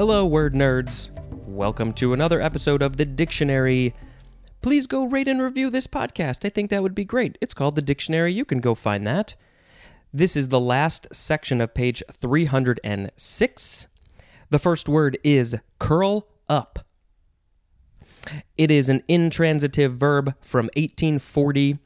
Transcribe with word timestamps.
Hello, 0.00 0.24
word 0.24 0.54
nerds. 0.54 1.10
Welcome 1.46 1.92
to 1.92 2.14
another 2.14 2.40
episode 2.40 2.80
of 2.80 2.96
The 2.96 3.04
Dictionary. 3.04 3.94
Please 4.62 4.86
go 4.86 5.04
rate 5.04 5.28
and 5.28 5.42
review 5.42 5.68
this 5.68 5.86
podcast. 5.86 6.46
I 6.46 6.48
think 6.48 6.70
that 6.70 6.82
would 6.82 6.94
be 6.94 7.04
great. 7.04 7.36
It's 7.42 7.52
called 7.52 7.74
The 7.74 7.82
Dictionary. 7.82 8.32
You 8.32 8.46
can 8.46 8.60
go 8.60 8.74
find 8.74 9.06
that. 9.06 9.34
This 10.10 10.36
is 10.36 10.48
the 10.48 10.58
last 10.58 11.06
section 11.12 11.60
of 11.60 11.74
page 11.74 12.02
306. 12.10 13.86
The 14.48 14.58
first 14.58 14.88
word 14.88 15.18
is 15.22 15.58
curl 15.78 16.28
up. 16.48 16.78
It 18.56 18.70
is 18.70 18.88
an 18.88 19.02
intransitive 19.06 19.96
verb 19.96 20.34
from 20.40 20.70
1840 20.76 21.78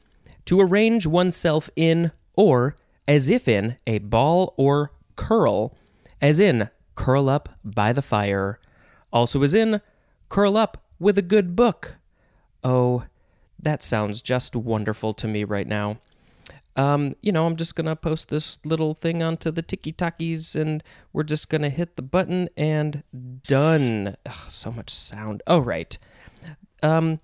to 0.45 0.61
arrange 0.61 1.05
oneself 1.05 1.69
in 1.75 2.13
or 2.37 2.77
as 3.09 3.29
if 3.29 3.49
in 3.49 3.75
a 3.85 3.97
ball 3.97 4.53
or 4.55 4.93
curl, 5.17 5.75
as 6.21 6.39
in 6.39 6.69
curl 6.95 7.29
up 7.29 7.49
by 7.63 7.93
the 7.93 8.01
fire, 8.01 8.59
also 9.11 9.41
is 9.43 9.53
in 9.53 9.81
curl 10.29 10.57
up 10.57 10.83
with 10.99 11.17
a 11.17 11.21
good 11.21 11.55
book. 11.55 11.97
Oh, 12.63 13.03
that 13.61 13.83
sounds 13.83 14.21
just 14.21 14.55
wonderful 14.55 15.13
to 15.13 15.27
me 15.27 15.43
right 15.43 15.67
now. 15.67 15.97
Um, 16.77 17.15
you 17.21 17.31
know, 17.31 17.45
I'm 17.45 17.55
just 17.55 17.75
gonna 17.75 17.95
post 17.95 18.27
this 18.27 18.59
little 18.65 18.93
thing 18.93 19.23
onto 19.23 19.49
the 19.49 19.61
Tiki 19.61 19.93
Takis, 19.93 20.59
and 20.59 20.83
we're 21.13 21.23
just 21.23 21.49
gonna 21.49 21.69
hit 21.69 21.95
the 21.95 22.01
button 22.01 22.49
and 22.57 23.03
done. 23.47 24.17
Ugh, 24.25 24.49
so 24.49 24.71
much 24.71 24.89
sound. 24.89 25.41
Oh, 25.47 25.59
right. 25.59 25.97
Um, 26.83 27.19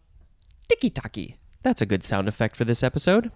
Tiki 0.70 0.90
Taki. 0.90 1.38
That's 1.64 1.82
a 1.82 1.86
good 1.86 2.04
sound 2.04 2.28
effect 2.28 2.56
for 2.56 2.64
this 2.64 2.82
episode. 2.82 3.32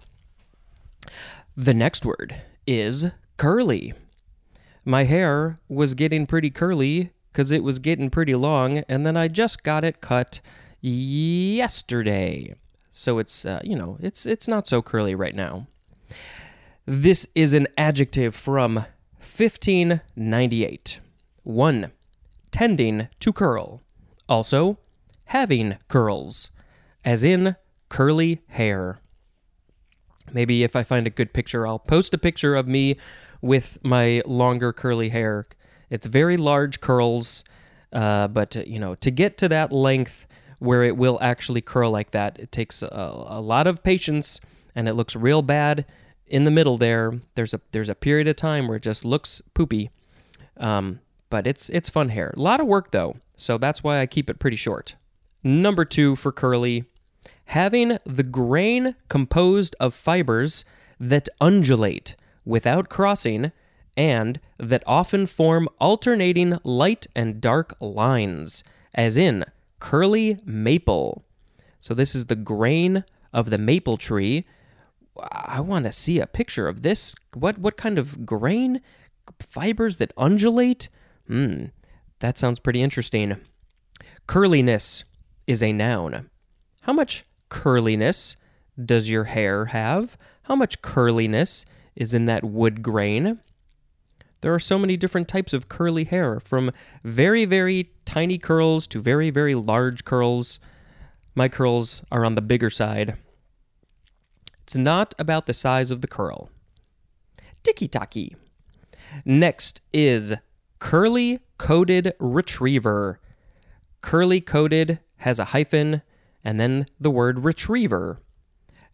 The 1.56 1.74
next 1.74 2.04
word 2.04 2.34
is 2.66 3.06
curly. 3.36 3.92
My 4.88 5.02
hair 5.02 5.58
was 5.68 5.94
getting 5.94 6.26
pretty 6.26 6.48
curly 6.48 7.10
because 7.32 7.50
it 7.50 7.64
was 7.64 7.80
getting 7.80 8.08
pretty 8.08 8.36
long, 8.36 8.84
and 8.88 9.04
then 9.04 9.16
I 9.16 9.26
just 9.26 9.64
got 9.64 9.84
it 9.84 10.00
cut 10.00 10.40
yesterday. 10.80 12.54
So 12.92 13.18
it's 13.18 13.44
uh, 13.44 13.60
you 13.64 13.74
know 13.74 13.98
it's 14.00 14.26
it's 14.26 14.46
not 14.46 14.68
so 14.68 14.82
curly 14.82 15.16
right 15.16 15.34
now. 15.34 15.66
This 16.86 17.26
is 17.34 17.52
an 17.52 17.66
adjective 17.76 18.36
from 18.36 18.76
1598. 18.76 21.00
1. 21.42 21.92
Tending 22.52 23.08
to 23.18 23.32
curl. 23.32 23.82
Also, 24.28 24.78
having 25.24 25.78
curls, 25.88 26.52
as 27.04 27.24
in 27.24 27.56
curly 27.88 28.42
hair. 28.50 29.00
Maybe 30.36 30.64
if 30.64 30.76
I 30.76 30.82
find 30.82 31.06
a 31.06 31.10
good 31.10 31.32
picture, 31.32 31.66
I'll 31.66 31.78
post 31.78 32.12
a 32.12 32.18
picture 32.18 32.54
of 32.56 32.68
me 32.68 32.96
with 33.40 33.78
my 33.82 34.20
longer 34.26 34.70
curly 34.70 35.08
hair. 35.08 35.46
It's 35.88 36.06
very 36.06 36.36
large 36.36 36.82
curls, 36.82 37.42
uh, 37.90 38.28
but 38.28 38.54
you 38.68 38.78
know, 38.78 38.96
to 38.96 39.10
get 39.10 39.38
to 39.38 39.48
that 39.48 39.72
length 39.72 40.26
where 40.58 40.84
it 40.84 40.98
will 40.98 41.18
actually 41.22 41.62
curl 41.62 41.90
like 41.90 42.10
that, 42.10 42.38
it 42.38 42.52
takes 42.52 42.82
a, 42.82 42.88
a 43.28 43.40
lot 43.40 43.66
of 43.66 43.82
patience, 43.82 44.38
and 44.74 44.90
it 44.90 44.92
looks 44.92 45.16
real 45.16 45.40
bad 45.40 45.86
in 46.26 46.44
the 46.44 46.50
middle 46.50 46.76
there. 46.76 47.18
There's 47.34 47.54
a 47.54 47.62
there's 47.70 47.88
a 47.88 47.94
period 47.94 48.28
of 48.28 48.36
time 48.36 48.68
where 48.68 48.76
it 48.76 48.82
just 48.82 49.06
looks 49.06 49.40
poopy, 49.54 49.88
um, 50.58 51.00
but 51.30 51.46
it's 51.46 51.70
it's 51.70 51.88
fun 51.88 52.10
hair. 52.10 52.34
A 52.36 52.40
lot 52.40 52.60
of 52.60 52.66
work 52.66 52.90
though, 52.90 53.16
so 53.38 53.56
that's 53.56 53.82
why 53.82 54.00
I 54.02 54.06
keep 54.06 54.28
it 54.28 54.38
pretty 54.38 54.58
short. 54.58 54.96
Number 55.42 55.86
two 55.86 56.14
for 56.14 56.30
curly, 56.30 56.84
having 57.46 57.98
the 58.04 58.22
grain 58.22 58.94
composed 59.08 59.74
of 59.80 59.94
fibers 59.94 60.64
that 60.98 61.28
undulate 61.40 62.16
without 62.44 62.88
crossing 62.88 63.52
and 63.96 64.40
that 64.58 64.82
often 64.86 65.26
form 65.26 65.68
alternating 65.80 66.58
light 66.64 67.06
and 67.14 67.40
dark 67.40 67.74
lines, 67.80 68.62
as 68.94 69.16
in 69.16 69.44
curly 69.80 70.38
maple. 70.44 71.24
So, 71.80 71.94
this 71.94 72.14
is 72.14 72.26
the 72.26 72.36
grain 72.36 73.04
of 73.32 73.50
the 73.50 73.58
maple 73.58 73.96
tree. 73.96 74.44
I 75.32 75.60
want 75.60 75.86
to 75.86 75.92
see 75.92 76.20
a 76.20 76.26
picture 76.26 76.68
of 76.68 76.82
this. 76.82 77.14
What, 77.32 77.58
what 77.58 77.76
kind 77.76 77.98
of 77.98 78.26
grain? 78.26 78.82
Fibers 79.40 79.96
that 79.96 80.12
undulate? 80.16 80.88
Hmm, 81.26 81.66
that 82.18 82.38
sounds 82.38 82.60
pretty 82.60 82.82
interesting. 82.82 83.36
Curliness 84.26 85.04
is 85.46 85.62
a 85.62 85.72
noun. 85.72 86.28
How 86.82 86.92
much 86.92 87.24
curliness 87.48 88.36
does 88.82 89.08
your 89.08 89.24
hair 89.24 89.66
have? 89.66 90.16
How 90.44 90.54
much 90.54 90.82
curliness 90.82 91.64
is 91.94 92.14
in 92.14 92.26
that 92.26 92.44
wood 92.44 92.82
grain? 92.82 93.40
There 94.42 94.54
are 94.54 94.60
so 94.60 94.78
many 94.78 94.96
different 94.96 95.28
types 95.28 95.52
of 95.52 95.68
curly 95.68 96.04
hair, 96.04 96.40
from 96.40 96.70
very, 97.02 97.44
very 97.44 97.90
tiny 98.04 98.38
curls 98.38 98.86
to 98.88 99.00
very, 99.00 99.30
very 99.30 99.54
large 99.54 100.04
curls. 100.04 100.60
My 101.34 101.48
curls 101.48 102.02
are 102.12 102.24
on 102.24 102.34
the 102.34 102.42
bigger 102.42 102.70
side. 102.70 103.16
It's 104.62 104.76
not 104.76 105.14
about 105.18 105.46
the 105.46 105.54
size 105.54 105.90
of 105.90 106.00
the 106.00 106.08
curl. 106.08 106.50
Tiki 107.62 107.88
Taki. 107.88 108.36
Next 109.24 109.80
is 109.92 110.34
curly 110.78 111.40
coated 111.58 112.12
retriever. 112.18 113.18
Curly 114.00 114.40
coated 114.40 115.00
has 115.18 115.38
a 115.38 115.46
hyphen 115.46 116.02
and 116.46 116.60
then 116.60 116.86
the 117.00 117.10
word 117.10 117.44
retriever. 117.44 118.20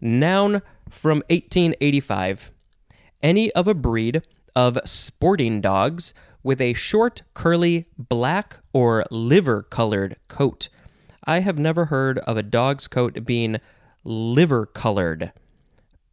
Noun 0.00 0.62
from 0.88 1.18
1885. 1.28 2.50
Any 3.22 3.52
of 3.52 3.68
a 3.68 3.74
breed 3.74 4.22
of 4.56 4.78
sporting 4.86 5.60
dogs 5.60 6.14
with 6.42 6.62
a 6.62 6.72
short, 6.72 7.22
curly, 7.34 7.86
black 7.98 8.60
or 8.72 9.04
liver 9.10 9.62
colored 9.62 10.16
coat. 10.28 10.70
I 11.24 11.40
have 11.40 11.58
never 11.58 11.84
heard 11.84 12.18
of 12.20 12.38
a 12.38 12.42
dog's 12.42 12.88
coat 12.88 13.26
being 13.26 13.58
liver 14.02 14.64
colored. 14.64 15.32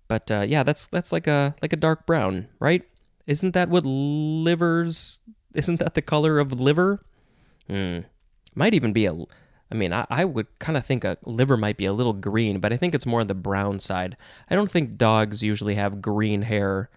But 0.10 0.30
uh, 0.30 0.42
yeah, 0.42 0.64
that's 0.64 0.88
that's 0.88 1.14
like 1.14 1.26
a 1.26 1.56
like 1.62 1.72
a 1.72 1.78
dark 1.78 2.06
brown, 2.06 2.50
right? 2.60 2.84
Isn't 3.28 3.54
that 3.54 3.70
what 3.70 3.86
livers? 3.86 5.22
Isn't 5.56 5.80
that 5.80 5.94
the 5.94 6.02
color 6.02 6.38
of 6.38 6.60
liver? 6.60 7.06
Hmm. 7.68 8.00
Might 8.56 8.74
even 8.74 8.92
be 8.92 9.06
a. 9.06 9.16
I 9.72 9.75
mean, 9.75 9.94
I, 9.94 10.06
I 10.09 10.25
would 10.25 10.47
kind 10.59 10.78
of 10.78 10.85
think 10.85 11.03
a 11.03 11.18
liver 11.25 11.56
might 11.56 11.78
be 11.78 11.85
a 11.85 11.94
little 11.94 12.13
green, 12.13 12.59
but 12.59 12.74
I 12.74 12.78
think 12.78 12.96
it's 12.96 13.06
more 13.06 13.22
on 13.22 13.28
the 13.28 13.35
brown 13.35 13.80
side. 13.80 14.18
I 14.50 14.56
don't 14.56 14.72
think 14.72 14.97
dogs 14.97 15.44
usually 15.44 15.75
have 15.75 16.02
green 16.02 16.44
hair 16.44 16.90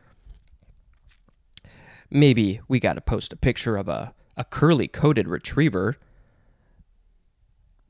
maybe 2.12 2.60
we 2.68 2.78
got 2.78 2.92
to 2.92 3.00
post 3.00 3.32
a 3.32 3.36
picture 3.36 3.76
of 3.76 3.88
a, 3.88 4.12
a 4.36 4.44
curly 4.44 4.86
coated 4.86 5.26
retriever. 5.26 5.96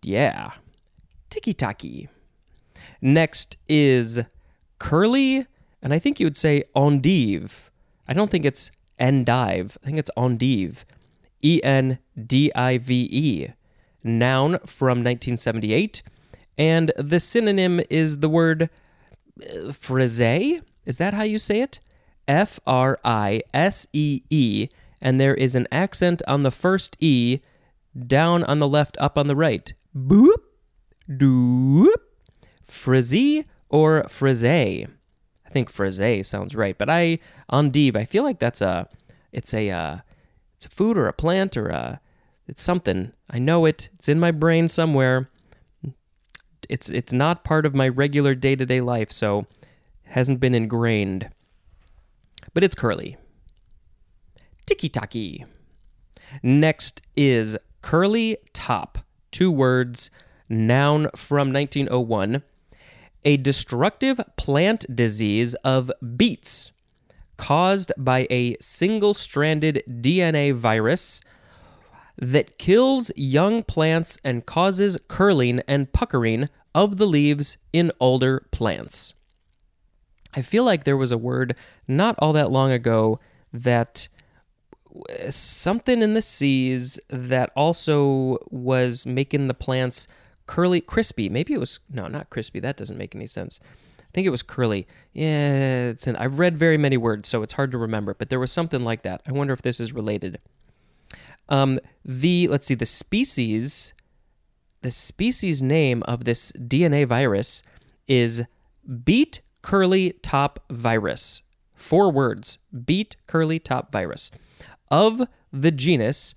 Yeah. 0.02 0.52
Tiki 1.28 1.52
Taki. 1.52 2.08
Next 3.00 3.56
is 3.68 4.20
curly, 4.78 5.46
and 5.82 5.92
I 5.92 5.98
think 5.98 6.20
you 6.20 6.26
would 6.26 6.36
say 6.36 6.64
endive. 6.74 7.70
I 8.06 8.14
don't 8.14 8.30
think 8.30 8.44
it's 8.44 8.70
endive. 8.98 9.76
I 9.82 9.86
think 9.86 9.98
it's 9.98 10.10
endive. 10.16 10.84
E 11.42 11.60
N 11.62 11.98
D 12.14 12.52
I 12.54 12.78
V 12.78 13.08
E. 13.10 13.48
Noun 14.04 14.58
from 14.66 14.98
1978. 14.98 16.02
And 16.58 16.92
the 16.96 17.20
synonym 17.20 17.80
is 17.88 18.18
the 18.18 18.28
word 18.28 18.68
uh, 19.40 19.70
frisée. 19.70 20.60
Is 20.84 20.98
that 20.98 21.14
how 21.14 21.24
you 21.24 21.38
say 21.38 21.60
it? 21.60 21.80
F 22.28 22.60
R 22.66 22.98
I 23.04 23.42
S 23.52 23.86
E 23.92 24.22
E, 24.30 24.68
and 25.00 25.20
there 25.20 25.34
is 25.34 25.54
an 25.54 25.66
accent 25.72 26.22
on 26.28 26.42
the 26.42 26.50
first 26.50 26.96
E, 27.00 27.40
down 28.06 28.44
on 28.44 28.58
the 28.58 28.68
left, 28.68 28.96
up 29.00 29.18
on 29.18 29.26
the 29.26 29.36
right. 29.36 29.72
Boop, 29.96 30.36
doop, 31.10 31.94
frizzy 32.64 33.46
or 33.68 34.02
frisée. 34.04 34.88
I 35.46 35.50
think 35.50 35.72
frisée 35.72 36.24
sounds 36.24 36.54
right, 36.54 36.76
but 36.78 36.88
I 36.88 37.18
endive. 37.52 37.96
I 37.96 38.04
feel 38.04 38.22
like 38.22 38.38
that's 38.38 38.60
a, 38.60 38.88
it's 39.32 39.52
a, 39.52 39.70
uh, 39.70 39.98
it's 40.56 40.66
a 40.66 40.70
food 40.70 40.96
or 40.96 41.08
a 41.08 41.12
plant 41.12 41.56
or 41.56 41.68
a, 41.68 42.00
it's 42.46 42.62
something. 42.62 43.12
I 43.30 43.38
know 43.38 43.64
it. 43.64 43.88
It's 43.94 44.08
in 44.08 44.20
my 44.20 44.30
brain 44.30 44.68
somewhere. 44.68 45.30
It's 46.68 46.88
it's 46.90 47.12
not 47.12 47.44
part 47.44 47.66
of 47.66 47.74
my 47.74 47.88
regular 47.88 48.34
day 48.34 48.56
to 48.56 48.64
day 48.66 48.80
life, 48.80 49.10
so 49.12 49.46
it 50.04 50.10
hasn't 50.10 50.40
been 50.40 50.54
ingrained 50.54 51.30
but 52.54 52.64
it's 52.64 52.74
curly. 52.74 53.16
Tiki 54.66 54.88
Taki. 54.88 55.44
Next 56.42 57.02
is 57.16 57.56
curly 57.82 58.38
top. 58.52 58.98
Two 59.30 59.50
words, 59.50 60.10
noun 60.48 61.08
from 61.16 61.52
1901. 61.52 62.42
A 63.24 63.36
destructive 63.36 64.20
plant 64.36 64.84
disease 64.94 65.54
of 65.64 65.90
beets 66.16 66.72
caused 67.36 67.92
by 67.96 68.26
a 68.30 68.56
single 68.60 69.14
stranded 69.14 69.82
DNA 69.88 70.54
virus 70.54 71.20
that 72.18 72.58
kills 72.58 73.10
young 73.16 73.62
plants 73.62 74.18
and 74.24 74.46
causes 74.46 74.98
curling 75.08 75.60
and 75.66 75.92
puckering 75.92 76.48
of 76.74 76.96
the 76.96 77.06
leaves 77.06 77.56
in 77.72 77.92
older 78.00 78.46
plants. 78.50 79.14
I 80.34 80.42
feel 80.42 80.64
like 80.64 80.84
there 80.84 80.96
was 80.96 81.12
a 81.12 81.18
word 81.18 81.54
not 81.86 82.14
all 82.18 82.32
that 82.32 82.50
long 82.50 82.70
ago 82.70 83.20
that 83.52 84.08
something 85.30 86.02
in 86.02 86.14
the 86.14 86.22
seas 86.22 86.98
that 87.08 87.50
also 87.56 88.38
was 88.50 89.06
making 89.06 89.48
the 89.48 89.54
plants 89.54 90.08
curly, 90.46 90.80
crispy. 90.80 91.28
Maybe 91.28 91.54
it 91.54 91.60
was 91.60 91.80
no, 91.90 92.08
not 92.08 92.30
crispy. 92.30 92.60
That 92.60 92.76
doesn't 92.76 92.98
make 92.98 93.14
any 93.14 93.26
sense. 93.26 93.60
I 93.98 94.04
think 94.12 94.26
it 94.26 94.30
was 94.30 94.42
curly. 94.42 94.86
Yeah, 95.12 95.88
it's 95.88 96.06
in, 96.06 96.16
I've 96.16 96.38
read 96.38 96.56
very 96.58 96.76
many 96.76 96.96
words, 96.96 97.28
so 97.28 97.42
it's 97.42 97.54
hard 97.54 97.72
to 97.72 97.78
remember. 97.78 98.14
But 98.14 98.28
there 98.28 98.40
was 98.40 98.52
something 98.52 98.84
like 98.84 99.02
that. 99.02 99.22
I 99.26 99.32
wonder 99.32 99.54
if 99.54 99.62
this 99.62 99.80
is 99.80 99.92
related. 99.92 100.38
Um, 101.52 101.78
the 102.02 102.48
let's 102.48 102.66
see, 102.66 102.74
the 102.74 102.86
species, 102.86 103.92
the 104.80 104.90
species 104.90 105.62
name 105.62 106.02
of 106.04 106.24
this 106.24 106.50
DNA 106.52 107.06
virus 107.06 107.62
is 108.08 108.44
beet 109.04 109.42
curly 109.60 110.14
top 110.22 110.60
virus. 110.70 111.42
Four 111.74 112.10
words: 112.10 112.58
beet 112.86 113.16
curly 113.26 113.58
top 113.58 113.92
virus 113.92 114.30
of 114.90 115.22
the 115.52 115.70
genus 115.70 116.34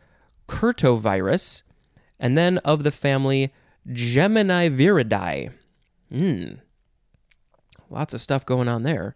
Curtovirus, 0.50 1.64
and 2.20 2.38
then 2.38 2.58
of 2.60 2.84
the 2.84 2.92
family 2.92 3.54
Geminiviridae. 3.88 5.54
Hmm. 6.12 6.46
Lots 7.90 8.14
of 8.14 8.20
stuff 8.20 8.46
going 8.46 8.68
on 8.68 8.84
there. 8.84 9.16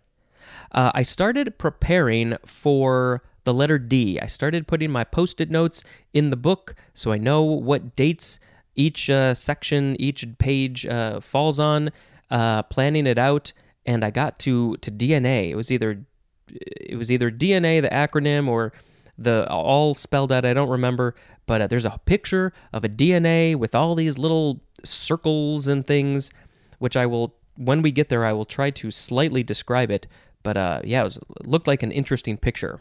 Uh, 0.72 0.92
I 0.96 1.04
started 1.04 1.58
preparing 1.58 2.38
for 2.46 3.22
the 3.44 3.54
letter 3.54 3.78
D. 3.78 4.20
I 4.20 4.28
started 4.28 4.68
putting 4.68 4.92
my 4.92 5.04
post 5.04 5.42
it 5.42 5.50
notes 5.50 5.84
in 6.14 6.30
the 6.30 6.38
book 6.38 6.76
so 6.94 7.12
I 7.12 7.18
know 7.18 7.44
what 7.44 7.96
dates 7.96 8.40
each 8.76 9.10
uh, 9.10 9.34
section, 9.34 9.96
each 10.00 10.26
page 10.38 10.86
uh, 10.86 11.20
falls 11.20 11.60
on, 11.60 11.92
uh, 12.32 12.64
planning 12.64 13.06
it 13.06 13.18
out. 13.18 13.54
And 13.86 14.06
I 14.06 14.12
got 14.12 14.40
to, 14.40 14.78
to 14.78 14.92
DNA. 14.92 15.50
It 15.50 15.56
was 15.56 15.72
either 15.72 16.06
it 16.52 16.98
was 16.98 17.12
either 17.12 17.30
DNA, 17.30 17.82
the 17.82 17.90
acronym, 17.90 18.48
or 18.48 18.74
the 19.18 19.48
all 19.50 19.94
spelled 19.94 20.32
out. 20.32 20.46
I 20.46 20.54
don't 20.54 20.70
remember, 20.70 21.16
but 21.46 21.62
uh, 21.62 21.68
there's 21.68 21.86
a 21.86 22.00
picture 22.06 22.54
of 22.74 22.84
a 22.84 22.90
DNA 22.90 23.56
with 23.56 23.76
all 23.76 23.96
these 23.96 24.18
little 24.18 24.62
circles 24.84 25.68
and 25.68 25.86
things, 25.86 26.32
which 26.80 26.98
I 26.98 27.06
will 27.06 27.36
when 27.56 27.82
we 27.82 27.92
get 27.92 28.10
there 28.10 28.26
I 28.26 28.34
will 28.34 28.46
try 28.46 28.72
to 28.72 28.92
slightly 28.92 29.44
describe 29.44 29.92
it. 29.92 30.08
But 30.42 30.58
uh, 30.58 30.82
yeah, 30.84 31.02
it, 31.02 31.04
was, 31.04 31.18
it 31.18 31.48
looked 31.48 31.68
like 31.68 31.84
an 31.84 31.92
interesting 31.92 32.38
picture. 32.38 32.80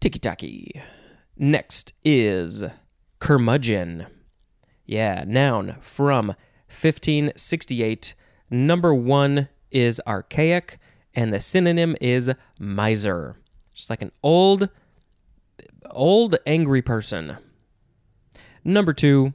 Tiki 0.00 0.18
taki. 0.18 0.80
Next 1.36 1.92
is 2.04 2.64
curmudgeon. 3.18 4.06
Yeah, 4.86 5.24
noun 5.26 5.76
from 5.80 6.28
1568. 6.68 8.14
Number 8.50 8.94
one 8.94 9.48
is 9.70 10.00
archaic, 10.06 10.78
and 11.14 11.32
the 11.32 11.40
synonym 11.40 11.96
is 12.00 12.30
miser. 12.58 13.36
Just 13.74 13.90
like 13.90 14.02
an 14.02 14.12
old, 14.22 14.68
old 15.90 16.36
angry 16.46 16.82
person. 16.82 17.36
Number 18.64 18.92
two, 18.92 19.34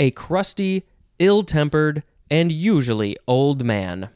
a 0.00 0.10
crusty, 0.12 0.84
ill 1.18 1.42
tempered, 1.42 2.02
and 2.30 2.50
usually 2.50 3.16
old 3.26 3.64
man. 3.64 4.10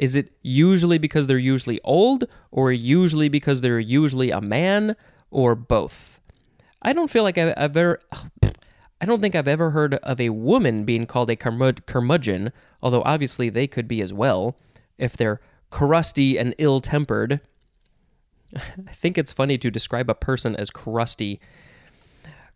Is 0.00 0.14
it 0.14 0.32
usually 0.40 0.96
because 0.96 1.26
they're 1.26 1.36
usually 1.36 1.78
old, 1.84 2.24
or 2.50 2.72
usually 2.72 3.28
because 3.28 3.60
they're 3.60 3.78
usually 3.78 4.30
a 4.30 4.40
man, 4.40 4.96
or 5.30 5.54
both? 5.54 6.18
I 6.80 6.94
don't 6.94 7.10
feel 7.10 7.22
like 7.22 7.36
I've 7.36 7.52
ever. 7.54 8.00
I 9.02 9.04
don't 9.04 9.20
think 9.20 9.34
I've 9.34 9.46
ever 9.46 9.72
heard 9.72 9.96
of 9.96 10.18
a 10.18 10.30
woman 10.30 10.84
being 10.84 11.04
called 11.04 11.28
a 11.28 11.36
curmudgeon, 11.36 12.50
although 12.82 13.02
obviously 13.02 13.50
they 13.50 13.66
could 13.66 13.86
be 13.86 14.00
as 14.00 14.10
well 14.10 14.56
if 14.96 15.18
they're 15.18 15.42
crusty 15.68 16.38
and 16.38 16.54
ill 16.56 16.80
tempered. 16.80 17.42
I 18.56 18.92
think 18.92 19.18
it's 19.18 19.32
funny 19.32 19.58
to 19.58 19.70
describe 19.70 20.08
a 20.08 20.14
person 20.14 20.56
as 20.56 20.70
crusty. 20.70 21.40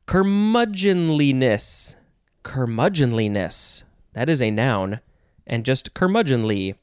Curmudgeonliness. 0.06 1.96
Curmudgeonliness. 2.42 3.82
That 4.14 4.30
is 4.30 4.40
a 4.40 4.50
noun. 4.50 5.00
And 5.46 5.66
just 5.66 5.92
curmudgeonly 5.92 6.76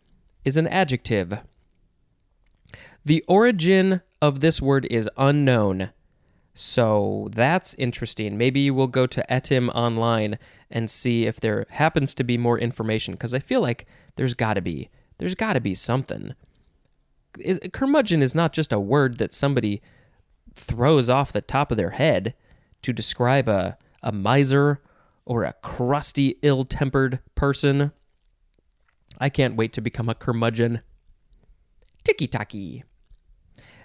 is 0.44 0.58
an 0.58 0.68
adjective. 0.68 1.40
The 3.04 3.24
origin 3.28 4.02
of 4.22 4.40
this 4.40 4.62
word 4.62 4.88
is 4.90 5.10
unknown. 5.18 5.90
So 6.54 7.30
that's 7.32 7.74
interesting. 7.76 8.38
Maybe 8.38 8.70
we'll 8.70 8.88
go 8.88 9.08
to 9.08 9.26
Etymonline 9.30 10.38
and 10.70 10.90
see 10.90 11.26
if 11.26 11.40
there 11.40 11.66
happens 11.70 12.14
to 12.16 12.24
be 12.24 12.38
more 12.38 12.60
information 12.60 13.14
because 13.14 13.34
I 13.34 13.40
feel 13.40 13.62
like 13.62 13.88
there's 14.16 14.34
got 14.34 14.56
to 14.56 14.62
be. 14.62 14.90
There's 15.18 15.36
got 15.36 15.54
to 15.54 15.62
be 15.62 15.76
something 15.76 16.36
it, 17.40 17.74
curmudgeon 17.74 18.22
is 18.22 18.36
not 18.36 18.54
just 18.54 18.74
a 18.74 18.80
word 18.80 19.18
that 19.18 19.34
somebody 19.34 19.82
throws 20.56 21.10
off 21.10 21.32
the 21.32 21.42
top 21.42 21.72
of 21.72 21.78
their 21.78 21.92
head 21.92 22.34
to 22.82 22.94
describe 22.94 23.48
a, 23.48 23.78
a 24.04 24.12
miser 24.12 24.82
or 25.26 25.44
a 25.44 25.54
crusty, 25.54 26.38
ill 26.42 26.66
tempered 26.66 27.20
person. 27.36 27.92
I 29.22 29.30
can't 29.30 29.56
wait 29.56 29.72
to 29.74 29.82
become 29.82 30.10
a 30.10 30.16
curmudgeon. 30.16 30.82
Tiki 32.04 32.26
taki. 32.26 32.84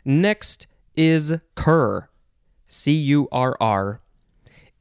Next 0.02 0.66
is 0.96 1.34
curr, 1.54 2.08
C 2.66 2.92
U 2.92 3.28
R 3.30 3.54
R, 3.60 4.00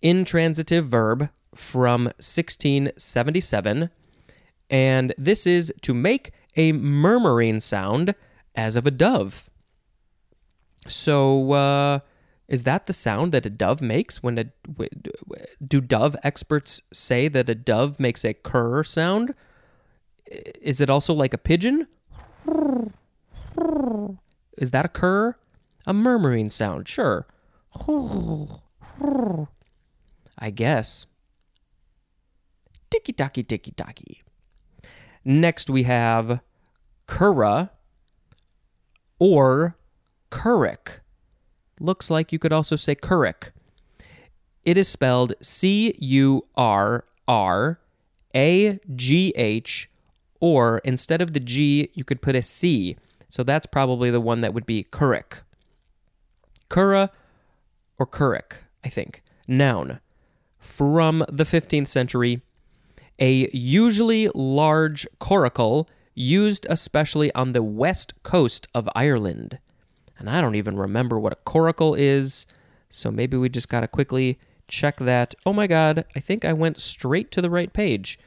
intransitive 0.02 0.88
verb 0.88 1.30
from 1.54 2.06
1677. 2.06 3.90
And 4.70 5.14
this 5.18 5.46
is 5.46 5.74
to 5.82 5.94
make 5.94 6.32
a 6.56 6.72
murmuring 6.72 7.60
sound 7.60 8.16
as 8.56 8.78
of 8.78 8.88
a 8.88 8.92
dove. 8.92 9.50
So, 10.88 11.52
uh, 11.52 12.00
is 12.48 12.64
that 12.64 12.86
the 12.86 12.94
sound 12.94 13.32
that 13.34 13.46
a 13.46 13.50
dove 13.50 13.82
makes 13.82 14.24
when 14.24 14.38
a 14.38 14.46
do 15.68 15.82
dove 15.82 16.16
experts 16.24 16.82
say 16.94 17.28
that 17.28 17.50
a 17.50 17.56
dove 17.56 18.00
makes 18.00 18.24
a 18.24 18.34
curr 18.34 18.84
sound? 18.84 19.34
Is 20.28 20.82
it 20.82 20.90
also 20.90 21.14
like 21.14 21.34
a 21.34 21.38
pigeon? 21.38 21.88
Is 24.58 24.72
that 24.72 24.86
a 24.86 24.90
curr? 24.90 25.38
A 25.86 25.94
murmuring 25.94 26.50
sound, 26.50 26.88
sure. 26.88 27.28
I 30.38 30.50
guess. 30.50 31.06
Tiki 32.90 33.14
taki 33.14 33.44
tiki 33.44 33.72
taki. 33.72 34.24
Next 35.24 35.70
we 35.70 35.84
have 35.84 36.40
Kura, 37.08 37.72
or 39.20 39.76
curric. 40.30 41.02
Looks 41.80 42.10
like 42.10 42.32
you 42.32 42.40
could 42.40 42.54
also 42.54 42.76
say 42.76 42.96
curric. 42.96 43.52
It 44.64 44.78
is 44.78 44.88
spelled 44.88 45.34
C 45.42 45.94
U 46.00 46.46
R 46.56 47.06
R 47.28 47.80
A 48.36 48.80
G 48.96 49.34
H, 49.36 49.90
or 50.46 50.78
instead 50.84 51.24
of 51.24 51.34
the 51.34 51.40
G, 51.40 51.90
you 51.96 52.04
could 52.04 52.22
put 52.22 52.36
a 52.36 52.42
C. 52.44 52.98
So 53.30 53.42
that's 53.42 53.66
probably 53.66 54.12
the 54.12 54.22
one 54.22 54.42
that 54.42 54.54
would 54.54 54.68
be 54.68 54.84
Currick. 54.84 55.42
Cura 56.70 57.10
or 57.98 58.06
Currick, 58.06 58.58
I 58.84 58.90
think. 58.90 59.24
Noun. 59.48 60.02
From 60.60 61.26
the 61.28 61.46
15th 61.46 61.88
century, 61.88 62.44
a 63.18 63.50
usually 63.58 64.30
large 64.36 65.08
coracle 65.20 65.88
used 66.14 66.68
especially 66.70 67.34
on 67.34 67.54
the 67.54 67.64
west 67.64 68.14
coast 68.22 68.68
of 68.76 68.88
Ireland. 68.94 69.58
And 70.20 70.30
I 70.30 70.42
don't 70.42 70.54
even 70.54 70.78
remember 70.78 71.20
what 71.20 71.34
a 71.34 71.38
coracle 71.38 71.96
is, 71.96 72.46
so 72.92 73.10
maybe 73.10 73.36
we 73.36 73.50
just 73.50 73.68
got 73.68 73.80
to 73.80 73.88
quickly 73.88 74.38
check 74.68 74.98
that. 74.98 75.34
Oh 75.44 75.54
my 75.54 75.66
god, 75.66 76.06
I 76.16 76.20
think 76.20 76.46
I 76.46 76.54
went 76.54 76.80
straight 76.80 77.32
to 77.32 77.42
the 77.42 77.50
right 77.50 77.74
page. 77.74 78.20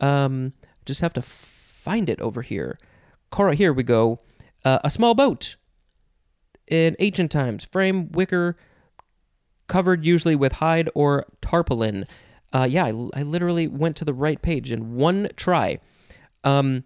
Um, 0.00 0.52
just 0.86 1.00
have 1.00 1.12
to 1.14 1.22
find 1.86 2.10
it 2.10 2.20
over 2.20 2.42
here. 2.42 2.80
Cora, 3.30 3.54
here 3.54 3.72
we 3.72 3.84
go. 3.84 4.18
Uh, 4.64 4.80
a 4.82 4.90
small 4.90 5.14
boat 5.14 5.54
in 6.66 6.96
ancient 6.98 7.30
times, 7.30 7.62
frame, 7.70 8.10
wicker, 8.10 8.56
covered 9.68 10.04
usually 10.04 10.34
with 10.34 10.54
hide 10.54 10.90
or 10.96 11.26
tarpaulin. 11.40 12.04
Uh, 12.52 12.66
yeah, 12.68 12.86
I, 12.86 13.20
I 13.20 13.22
literally 13.22 13.68
went 13.68 13.94
to 13.98 14.04
the 14.04 14.12
right 14.12 14.42
page 14.42 14.72
in 14.72 14.96
one 14.96 15.28
try. 15.36 15.78
Um, 16.42 16.82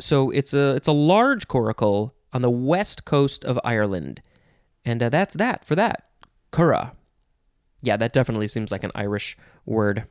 so 0.00 0.30
it's 0.30 0.54
a 0.54 0.76
it's 0.76 0.88
a 0.88 0.92
large 0.92 1.48
coracle 1.48 2.14
on 2.32 2.40
the 2.40 2.50
west 2.50 3.04
coast 3.04 3.44
of 3.44 3.58
Ireland, 3.64 4.22
and 4.84 5.02
uh, 5.02 5.08
that's 5.08 5.34
that 5.34 5.64
for 5.64 5.74
that. 5.74 6.04
Cura. 6.52 6.92
Yeah, 7.82 7.96
that 7.96 8.12
definitely 8.12 8.48
seems 8.48 8.70
like 8.70 8.84
an 8.84 8.92
Irish 8.94 9.36
word. 9.66 10.06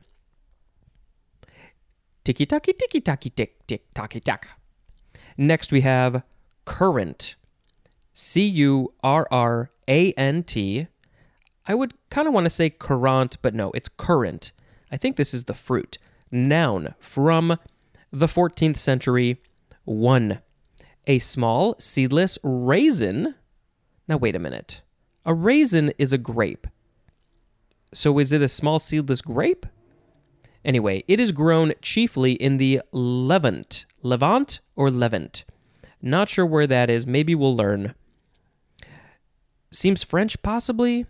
Tiki 2.24 2.46
taki 2.46 2.72
tiki 2.72 3.00
taki 3.00 3.28
tick 3.30 3.66
tick 3.66 3.92
taki 3.92 4.18
tak. 4.18 4.48
Next 5.36 5.70
we 5.70 5.82
have 5.82 6.22
currant. 6.64 7.36
C 8.14 8.46
U 8.46 8.94
R 9.02 9.28
R 9.30 9.70
A 9.86 10.12
N 10.12 10.42
T. 10.42 10.86
I 11.66 11.74
would 11.74 11.94
kind 12.10 12.26
of 12.26 12.34
want 12.34 12.44
to 12.44 12.50
say 12.50 12.70
currant, 12.70 13.36
but 13.42 13.54
no, 13.54 13.70
it's 13.72 13.88
currant. 13.88 14.52
I 14.90 14.96
think 14.96 15.16
this 15.16 15.34
is 15.34 15.44
the 15.44 15.54
fruit. 15.54 15.98
Noun 16.30 16.94
from 16.98 17.58
the 18.12 18.26
14th 18.26 18.76
century 18.76 19.40
1. 19.84 20.40
A 21.06 21.18
small 21.18 21.74
seedless 21.78 22.38
raisin. 22.42 23.34
Now, 24.08 24.16
wait 24.16 24.36
a 24.36 24.38
minute. 24.38 24.82
A 25.24 25.34
raisin 25.34 25.92
is 25.98 26.12
a 26.12 26.18
grape. 26.18 26.66
So, 27.92 28.18
is 28.18 28.32
it 28.32 28.42
a 28.42 28.48
small 28.48 28.78
seedless 28.78 29.20
grape? 29.20 29.66
Anyway, 30.64 31.04
it 31.06 31.20
is 31.20 31.32
grown 31.32 31.72
chiefly 31.82 32.32
in 32.32 32.56
the 32.56 32.80
Levant. 32.92 33.84
Levant 34.02 34.60
or 34.74 34.88
Levant? 34.88 35.44
Not 36.00 36.28
sure 36.28 36.46
where 36.46 36.66
that 36.66 36.88
is. 36.88 37.06
Maybe 37.06 37.34
we'll 37.34 37.56
learn. 37.56 37.94
Seems 39.70 40.02
French, 40.02 40.40
possibly? 40.42 41.06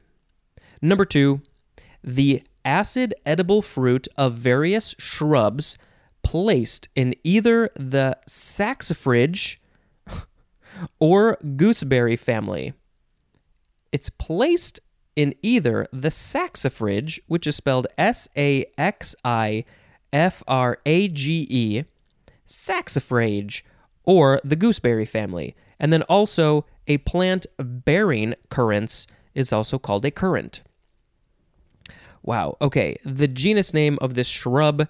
Number 0.80 1.04
two, 1.04 1.42
the 2.02 2.42
acid 2.64 3.14
edible 3.24 3.62
fruit 3.62 4.08
of 4.16 4.34
various 4.34 4.94
shrubs 4.98 5.78
placed 6.22 6.88
in 6.94 7.14
either 7.22 7.70
the 7.76 8.16
saxifrage 8.28 9.58
or 10.98 11.36
gooseberry 11.56 12.16
family. 12.16 12.72
It's 13.92 14.10
placed 14.10 14.80
in 15.16 15.34
either 15.42 15.86
the 15.92 16.08
saxifrage, 16.08 17.20
which 17.26 17.46
is 17.46 17.56
spelled 17.56 17.86
S 17.96 18.28
A 18.36 18.66
X 18.76 19.14
I 19.24 19.64
F 20.12 20.42
R 20.46 20.78
A 20.86 21.08
G 21.08 21.46
E, 21.50 21.84
saxifrage, 22.46 23.62
or 24.04 24.40
the 24.44 24.56
gooseberry 24.56 25.06
family. 25.06 25.54
And 25.78 25.92
then 25.92 26.02
also 26.02 26.66
a 26.86 26.98
plant 26.98 27.46
bearing 27.58 28.34
currants 28.48 29.06
is 29.34 29.52
also 29.52 29.78
called 29.78 30.04
a 30.04 30.10
currant. 30.10 30.62
Wow. 32.22 32.56
Okay. 32.60 32.96
The 33.04 33.28
genus 33.28 33.74
name 33.74 33.98
of 34.00 34.14
this 34.14 34.28
shrub 34.28 34.88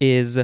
is, 0.00 0.38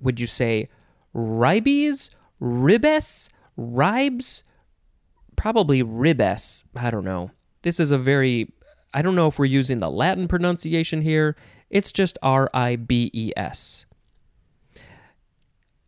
would 0.00 0.20
you 0.20 0.26
say, 0.26 0.68
ribes, 1.14 2.10
ribes, 2.40 3.30
ribes? 3.56 4.44
Probably 5.36 5.82
ribes. 5.82 6.64
I 6.76 6.90
don't 6.90 7.04
know. 7.04 7.30
This 7.62 7.80
is 7.80 7.90
a 7.90 7.98
very, 7.98 8.52
I 8.92 9.02
don't 9.02 9.14
know 9.14 9.28
if 9.28 9.38
we're 9.38 9.46
using 9.46 9.78
the 9.78 9.90
Latin 9.90 10.28
pronunciation 10.28 11.02
here. 11.02 11.36
It's 11.70 11.92
just 11.92 12.18
R 12.22 12.50
I 12.52 12.76
B 12.76 13.10
E 13.14 13.32
S. 13.36 13.86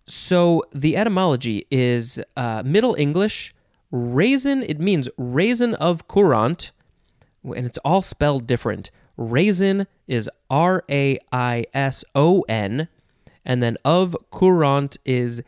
So 0.07 0.62
the 0.73 0.97
etymology 0.97 1.66
is 1.71 2.21
uh, 2.37 2.62
Middle 2.64 2.95
English. 2.95 3.54
Raisin, 3.90 4.62
it 4.62 4.81
means 4.81 5.09
raisin 5.16 5.75
of 5.75 6.09
courant, 6.09 6.73
and 7.45 7.66
it's 7.66 7.78
all 7.78 8.02
spelled 8.02 8.47
different. 8.47 8.90
Raisin 9.16 9.87
is 10.09 10.28
R 10.50 10.85
A 10.90 11.19
I 11.33 11.64
S 11.73 12.04
O 12.14 12.43
N, 12.49 12.88
and 13.45 13.62
then 13.62 13.76
of 13.85 14.16
courant 14.31 14.97
is, 15.04 15.43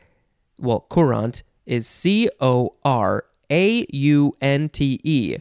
well, 0.60 0.80
courant 0.80 1.42
is 1.66 1.86
C 1.86 2.28
O 2.40 2.74
R 2.84 3.24
A 3.50 3.86
U 3.90 4.36
N 4.40 4.68
T 4.68 5.00
E. 5.02 5.38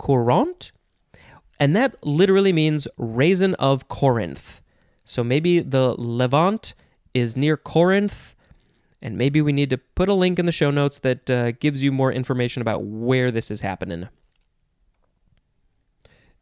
Courant? 0.00 0.72
And 1.58 1.76
that 1.76 1.94
literally 2.02 2.54
means 2.54 2.88
raisin 2.96 3.52
of 3.56 3.86
Corinth. 3.88 4.62
So 5.04 5.22
maybe 5.22 5.60
the 5.60 5.94
Levant 5.98 6.72
is 7.12 7.36
near 7.36 7.58
Corinth, 7.58 8.34
and 9.02 9.18
maybe 9.18 9.42
we 9.42 9.52
need 9.52 9.68
to 9.68 9.76
put 9.76 10.08
a 10.08 10.14
link 10.14 10.38
in 10.38 10.46
the 10.46 10.52
show 10.52 10.70
notes 10.70 11.00
that 11.00 11.30
uh, 11.30 11.52
gives 11.52 11.82
you 11.82 11.92
more 11.92 12.10
information 12.10 12.62
about 12.62 12.84
where 12.84 13.30
this 13.30 13.50
is 13.50 13.60
happening. 13.60 14.08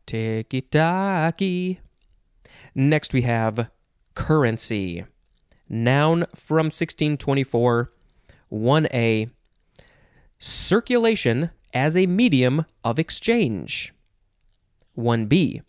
Tiki 0.06 0.60
taki. 0.60 1.80
Next, 2.76 3.12
we 3.12 3.22
have 3.22 3.70
currency. 4.14 5.04
Noun 5.68 6.26
from 6.32 6.66
1624. 6.66 7.90
1a. 8.52 9.30
Circulation 10.38 11.50
as 11.72 11.96
a 11.96 12.06
medium 12.06 12.64
of 12.84 12.98
exchange. 12.98 13.92
1b. 14.96 15.62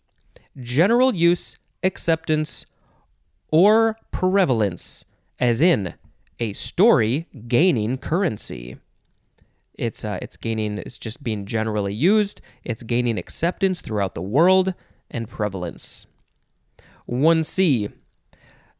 General 0.60 1.14
use, 1.14 1.56
acceptance, 1.82 2.66
or 3.52 3.96
prevalence, 4.10 5.04
as 5.38 5.60
in 5.60 5.94
a 6.38 6.52
story 6.52 7.28
gaining 7.46 7.98
currency. 7.98 8.76
It's 9.74 10.04
uh, 10.04 10.18
it's 10.20 10.36
gaining 10.36 10.78
it's 10.78 10.98
just 10.98 11.22
being 11.22 11.46
generally 11.46 11.94
used. 11.94 12.40
It's 12.64 12.82
gaining 12.82 13.18
acceptance 13.18 13.80
throughout 13.80 14.14
the 14.14 14.22
world 14.22 14.74
and 15.10 15.28
prevalence. 15.28 16.06
1c. 17.08 17.92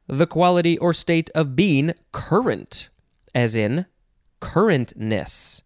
The 0.07 0.27
quality 0.27 0.77
or 0.79 0.93
state 0.93 1.31
of 1.35 1.57
being 1.57 1.95
current, 2.13 2.91
as 3.35 3.57
in 3.57 3.87
currentness. 4.41 5.63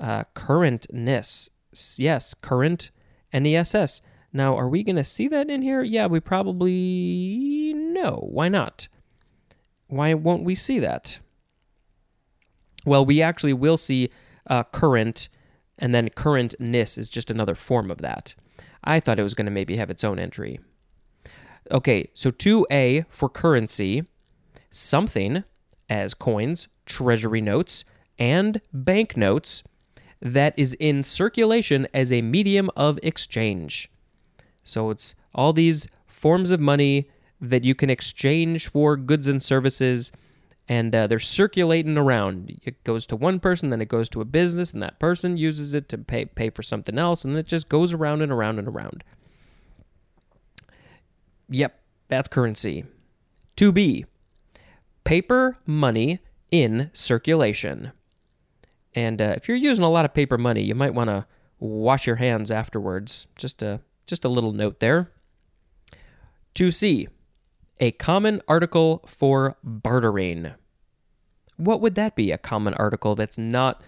Uh, 0.00 0.24
currentness. 0.34 1.48
Yes, 1.98 2.34
current 2.34 2.90
NESS. 3.32 4.02
Now, 4.32 4.56
are 4.56 4.68
we 4.68 4.82
going 4.82 4.96
to 4.96 5.04
see 5.04 5.28
that 5.28 5.50
in 5.50 5.62
here? 5.62 5.82
Yeah, 5.82 6.06
we 6.06 6.20
probably 6.20 7.72
no. 7.74 8.28
Why 8.30 8.48
not? 8.48 8.88
Why 9.86 10.14
won't 10.14 10.44
we 10.44 10.54
see 10.54 10.78
that? 10.80 11.18
Well, 12.84 13.04
we 13.04 13.22
actually 13.22 13.54
will 13.54 13.76
see 13.76 14.10
uh, 14.46 14.64
current, 14.64 15.28
and 15.78 15.94
then 15.94 16.10
currentness 16.10 16.98
is 16.98 17.10
just 17.10 17.30
another 17.30 17.54
form 17.54 17.90
of 17.90 17.98
that. 17.98 18.34
I 18.84 19.00
thought 19.00 19.18
it 19.18 19.24
was 19.24 19.34
going 19.34 19.46
to 19.46 19.52
maybe 19.52 19.76
have 19.76 19.90
its 19.90 20.04
own 20.04 20.18
entry. 20.18 20.60
Okay, 21.70 22.10
so 22.14 22.30
2A 22.30 23.06
for 23.08 23.28
currency, 23.28 24.04
something 24.70 25.44
as 25.88 26.14
coins, 26.14 26.68
treasury 26.86 27.40
notes, 27.40 27.84
and 28.18 28.60
banknotes 28.72 29.62
that 30.20 30.54
is 30.56 30.74
in 30.74 31.02
circulation 31.02 31.86
as 31.94 32.12
a 32.12 32.22
medium 32.22 32.70
of 32.76 32.98
exchange. 33.02 33.90
So 34.62 34.90
it's 34.90 35.14
all 35.34 35.52
these 35.52 35.86
forms 36.06 36.50
of 36.50 36.60
money 36.60 37.08
that 37.40 37.64
you 37.64 37.74
can 37.74 37.90
exchange 37.90 38.68
for 38.68 38.96
goods 38.96 39.28
and 39.28 39.42
services 39.42 40.12
and 40.68 40.94
uh, 40.94 41.06
they're 41.06 41.18
circulating 41.18 41.96
around. 41.96 42.60
It 42.62 42.84
goes 42.84 43.06
to 43.06 43.16
one 43.16 43.40
person, 43.40 43.70
then 43.70 43.80
it 43.80 43.88
goes 43.88 44.08
to 44.10 44.20
a 44.20 44.26
business, 44.26 44.72
and 44.72 44.82
that 44.82 44.98
person 44.98 45.38
uses 45.38 45.72
it 45.72 45.88
to 45.88 45.98
pay 45.98 46.26
pay 46.26 46.50
for 46.50 46.62
something 46.62 46.98
else, 46.98 47.24
and 47.24 47.36
it 47.36 47.46
just 47.46 47.68
goes 47.68 47.92
around 47.92 48.20
and 48.20 48.30
around 48.30 48.58
and 48.58 48.68
around. 48.68 49.02
Yep, 51.48 51.80
that's 52.08 52.28
currency. 52.28 52.84
2B, 53.56 54.04
paper 55.04 55.56
money 55.64 56.20
in 56.50 56.90
circulation. 56.92 57.92
And 58.98 59.22
uh, 59.22 59.34
if 59.36 59.46
you're 59.46 59.56
using 59.56 59.84
a 59.84 59.88
lot 59.88 60.04
of 60.04 60.12
paper 60.12 60.36
money, 60.36 60.60
you 60.60 60.74
might 60.74 60.92
want 60.92 61.08
to 61.08 61.24
wash 61.60 62.04
your 62.04 62.16
hands 62.16 62.50
afterwards. 62.50 63.28
Just 63.36 63.62
a 63.62 63.80
just 64.06 64.24
a 64.24 64.28
little 64.28 64.52
note 64.52 64.80
there. 64.80 65.12
2C, 66.56 67.06
a 67.78 67.92
common 67.92 68.42
article 68.48 69.04
for 69.06 69.56
bartering. 69.62 70.52
What 71.56 71.80
would 71.80 71.94
that 71.94 72.16
be? 72.16 72.32
A 72.32 72.38
common 72.38 72.74
article 72.74 73.14
that's 73.14 73.38
not 73.38 73.84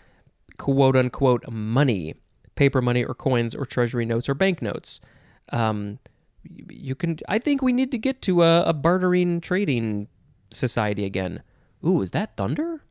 quote 0.58 0.94
unquote 0.94 1.50
money, 1.50 2.14
paper 2.54 2.80
money 2.80 3.02
or 3.02 3.14
coins 3.14 3.56
or 3.56 3.66
treasury 3.66 4.06
notes 4.06 4.28
or 4.28 4.34
banknotes. 4.34 5.00
Um, 5.48 5.98
you 6.44 6.94
can. 6.94 7.18
I 7.28 7.40
think 7.40 7.62
we 7.62 7.72
need 7.72 7.90
to 7.90 7.98
get 7.98 8.22
to 8.22 8.44
a, 8.44 8.62
a 8.62 8.72
bartering 8.72 9.40
trading 9.40 10.06
society 10.52 11.04
again. 11.04 11.42
Ooh, 11.84 12.00
is 12.00 12.12
that 12.12 12.36
thunder? 12.36 12.84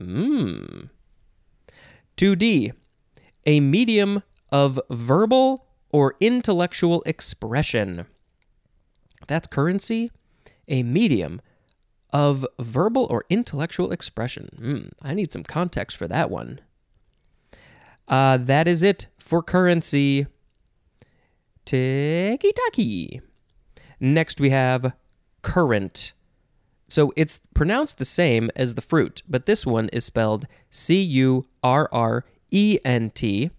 Mmm. 0.00 0.90
2D, 2.16 2.72
a 3.44 3.60
medium 3.60 4.22
of 4.50 4.80
verbal 4.90 5.66
or 5.90 6.14
intellectual 6.20 7.02
expression. 7.04 8.06
That's 9.26 9.48
currency, 9.48 10.10
a 10.68 10.82
medium 10.82 11.40
of 12.12 12.46
verbal 12.58 13.06
or 13.10 13.24
intellectual 13.28 13.92
expression. 13.92 14.48
Mm, 14.60 14.90
I 15.02 15.14
need 15.14 15.32
some 15.32 15.42
context 15.42 15.96
for 15.96 16.08
that 16.08 16.30
one. 16.30 16.60
Uh, 18.08 18.36
that 18.36 18.68
is 18.68 18.82
it 18.82 19.08
for 19.18 19.42
currency. 19.42 20.26
Tiki 21.64 22.52
taki. 22.52 23.20
Next, 23.98 24.40
we 24.40 24.50
have 24.50 24.92
current. 25.42 26.12
So 26.88 27.12
it's 27.16 27.40
pronounced 27.54 27.98
the 27.98 28.04
same 28.04 28.50
as 28.54 28.74
the 28.74 28.80
fruit, 28.80 29.22
but 29.28 29.46
this 29.46 29.66
one 29.66 29.88
is 29.88 30.04
spelled 30.04 30.46
C 30.70 31.02
U 31.02 31.46
R 31.62 31.88
R 31.92 32.24
E 32.50 32.78
N 32.84 33.10
T. 33.10 33.50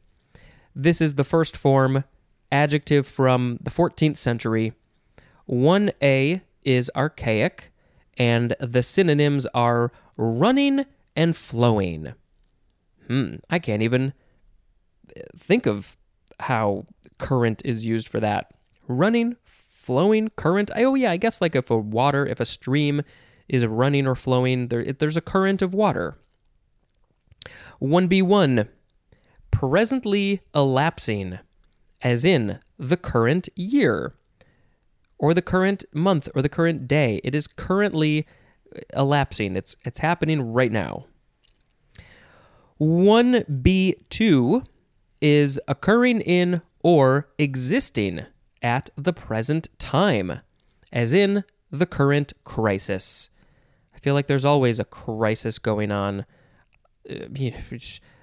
This 0.76 1.02
is 1.02 1.16
the 1.16 1.24
first 1.24 1.58
form 1.58 2.04
adjective 2.52 3.06
from 3.06 3.60
the 3.62 3.72
14th 3.72 4.18
century 4.18 4.74
1A 5.50 6.42
is 6.66 6.92
archaic, 6.96 7.72
and 8.18 8.56
the 8.60 8.84
synonyms 8.84 9.46
are 9.48 9.92
running 10.18 10.86
and 11.16 11.36
flowing. 11.36 12.14
Hmm, 13.08 13.36
I 13.50 13.60
can't 13.60 13.82
even 13.82 14.14
think 15.36 15.66
of 15.66 15.96
how 16.42 16.86
current 17.18 17.62
is 17.64 17.86
used 17.86 18.08
for 18.08 18.20
that. 18.20 18.54
Running, 18.88 19.38
flowing, 19.88 20.30
current. 20.36 20.70
Oh, 20.76 20.96
yeah, 20.96 21.12
I 21.12 21.18
guess 21.18 21.40
like 21.40 21.56
if 21.56 21.72
a 21.72 21.78
water, 21.78 22.26
if 22.26 22.42
a 22.42 22.46
stream 22.46 23.04
is 23.48 23.66
running 23.66 24.06
or 24.06 24.16
flowing, 24.16 24.68
there, 24.68 24.84
there's 24.92 25.16
a 25.16 25.22
current 25.22 25.62
of 25.62 25.74
water. 25.74 26.18
1B1, 27.82 28.68
presently 29.50 30.42
elapsing, 30.54 31.40
as 32.02 32.26
in 32.26 32.60
the 32.78 32.98
current 32.98 33.48
year, 33.56 34.14
or 35.18 35.34
the 35.34 35.42
current 35.42 35.86
month, 35.94 36.28
or 36.36 36.42
the 36.42 36.50
current 36.50 36.86
day. 36.86 37.22
It 37.24 37.34
is 37.34 37.48
currently 37.48 38.28
uh, 38.76 38.82
elapsing. 38.94 39.56
It's 39.56 39.78
it's 39.86 40.00
happening 40.00 40.42
right 40.42 40.72
now. 40.72 41.06
1B2 42.82 44.66
is 45.22 45.62
occurring 45.66 46.20
in 46.20 46.62
or 46.84 47.30
existing 47.40 48.26
at 48.62 48.90
the 48.96 49.14
present 49.14 49.68
time, 49.80 50.42
as 50.92 51.14
in 51.14 51.44
the 51.72 51.86
current 51.86 52.34
crisis. 52.44 53.30
I 53.94 54.00
feel 54.00 54.14
like 54.14 54.28
there's 54.28 54.46
always 54.46 54.80
a 54.80 54.86
crisis 54.86 55.60
going 55.60 55.92
on. 55.92 56.26
Uh, 57.10 57.26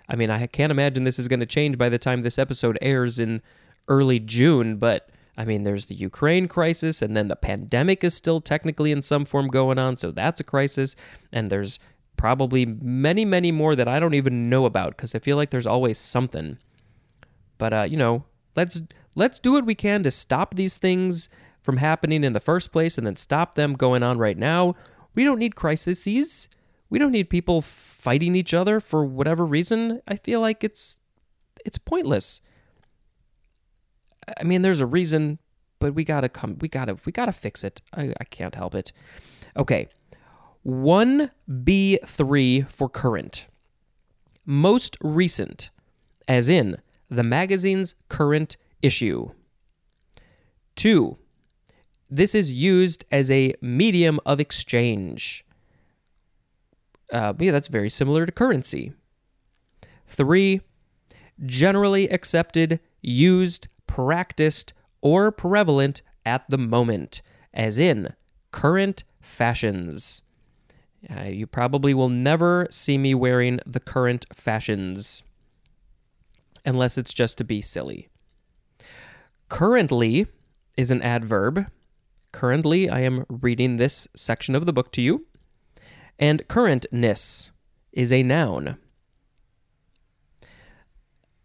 I 0.09 0.17
mean, 0.17 0.31
I 0.31 0.47
can't 0.47 0.71
imagine 0.71 1.05
this 1.05 1.19
is 1.19 1.29
going 1.29 1.41
to 1.41 1.47
change 1.47 1.79
by 1.79 1.89
the 1.89 1.99
time 1.99 2.21
this 2.21 2.39
episode 2.39 2.79
airs 2.83 3.19
in 3.19 3.43
early 3.89 4.21
June, 4.21 4.77
but 4.77 5.11
I 5.37 5.45
mean, 5.45 5.65
there's 5.65 5.87
the 5.87 5.95
Ukraine 5.95 6.47
crisis, 6.47 7.03
and 7.03 7.17
then 7.17 7.29
the 7.29 7.37
pandemic 7.37 8.05
is 8.05 8.15
still 8.15 8.41
technically 8.41 8.93
in 8.93 9.03
some 9.03 9.25
form 9.25 9.49
going 9.49 9.79
on, 9.79 9.97
so 9.97 10.11
that's 10.11 10.41
a 10.41 10.45
crisis. 10.45 10.95
And 11.33 11.51
there's 11.51 11.79
probably 12.17 12.65
many, 12.65 13.25
many 13.25 13.51
more 13.51 13.75
that 13.75 13.89
I 13.89 13.99
don't 13.99 14.15
even 14.15 14.49
know 14.49 14.65
about 14.65 14.91
because 14.91 15.15
I 15.15 15.19
feel 15.19 15.37
like 15.37 15.51
there's 15.51 15.67
always 15.67 15.99
something. 15.99 16.59
But 17.59 17.73
uh, 17.73 17.87
you 17.91 17.97
know, 17.97 18.25
let's 18.57 18.81
let's 19.15 19.39
do 19.39 19.53
what 19.53 19.67
we 19.67 19.75
can 19.75 20.03
to 20.03 20.11
stop 20.11 20.55
these 20.55 20.77
things 20.77 21.29
from 21.63 21.79
happening 21.79 22.25
in 22.25 22.33
the 22.33 22.41
first 22.41 22.73
place, 22.73 22.99
and 22.99 23.07
then 23.07 23.17
stop 23.17 23.55
them 23.55 23.75
going 23.75 24.03
on 24.03 24.19
right 24.19 24.37
now. 24.37 24.75
We 25.15 25.25
don't 25.25 25.39
need 25.39 25.57
crises. 25.57 26.49
We 26.91 26.99
don't 26.99 27.13
need 27.13 27.31
people 27.31 27.63
fighting 27.63 28.37
each 28.37 28.53
other 28.53 28.81
for 28.81 29.05
whatever 29.05 29.45
reason. 29.45 30.03
I 30.07 30.17
feel 30.17 30.41
like 30.41 30.63
it's 30.63 30.99
it's 31.65 31.79
pointless. 31.79 32.41
I 34.39 34.45
mean, 34.45 34.63
there's 34.63 34.81
a 34.81 34.87
reason, 34.87 35.39
but 35.79 35.95
we 35.95 36.05
gotta 36.05 36.29
come. 36.29 36.57
We 36.61 36.69
gotta. 36.69 36.97
We 37.05 37.13
gotta 37.13 37.33
fix 37.33 37.65
it. 37.65 37.83
I, 37.95 38.13
I 38.21 38.25
can't 38.25 38.55
help 38.55 38.75
it. 38.75 38.93
Okay, 39.57 39.89
one 40.63 41.31
B 41.63 41.99
three 42.05 42.63
for 42.63 42.89
current, 42.89 43.47
most 44.45 44.97
recent, 45.01 45.71
as 46.29 46.49
in 46.49 46.79
the 47.11 47.23
magazine's 47.23 47.95
current 48.09 48.57
issue. 48.83 49.31
Two, 50.77 51.19
this 52.11 52.35
is 52.35 52.53
used 52.53 53.05
as 53.11 53.31
a 53.31 53.55
medium 53.61 54.21
of 54.27 54.41
exchange. 54.41 55.45
Uh, 57.13 57.33
yeah, 57.39 57.53
that's 57.53 57.69
very 57.69 57.91
similar 57.91 58.27
to 58.27 58.33
currency. 58.33 58.93
Three, 60.07 60.61
generally 61.45 62.09
accepted, 62.09 62.81
used, 63.03 63.69
practiced, 63.87 64.73
or 65.01 65.31
prevalent 65.31 66.03
at 66.25 66.49
the 66.49 66.59
moment, 66.59 67.23
as 67.53 67.79
in 67.79 68.15
current 68.51 69.05
fashions. 69.21 70.23
Uh, 71.15 71.25
you 71.25 71.47
probably 71.47 71.93
will 71.93 72.09
never 72.09 72.67
see 72.71 72.97
me 72.97 73.15
wearing 73.15 73.61
the 73.67 73.81
current 73.81 74.25
fashions 74.33 75.23
unless 76.65 76.99
it's 76.99 77.15
just 77.15 77.39
to 77.39 77.45
be 77.45 77.61
silly. 77.61 78.09
Currently 79.49 80.27
is 80.77 80.91
an 80.91 81.03
adverb. 81.03 81.67
Currently, 82.33 82.89
I 82.89 83.01
am 83.01 83.25
reading 83.29 83.77
this 83.77 84.09
section 84.17 84.55
of 84.55 84.67
the 84.67 84.73
book 84.73 84.91
to 84.93 85.03
you. 85.03 85.27
And 86.19 86.47
currentness 86.49 87.51
is 87.93 88.13
a 88.13 88.23
noun. 88.23 88.77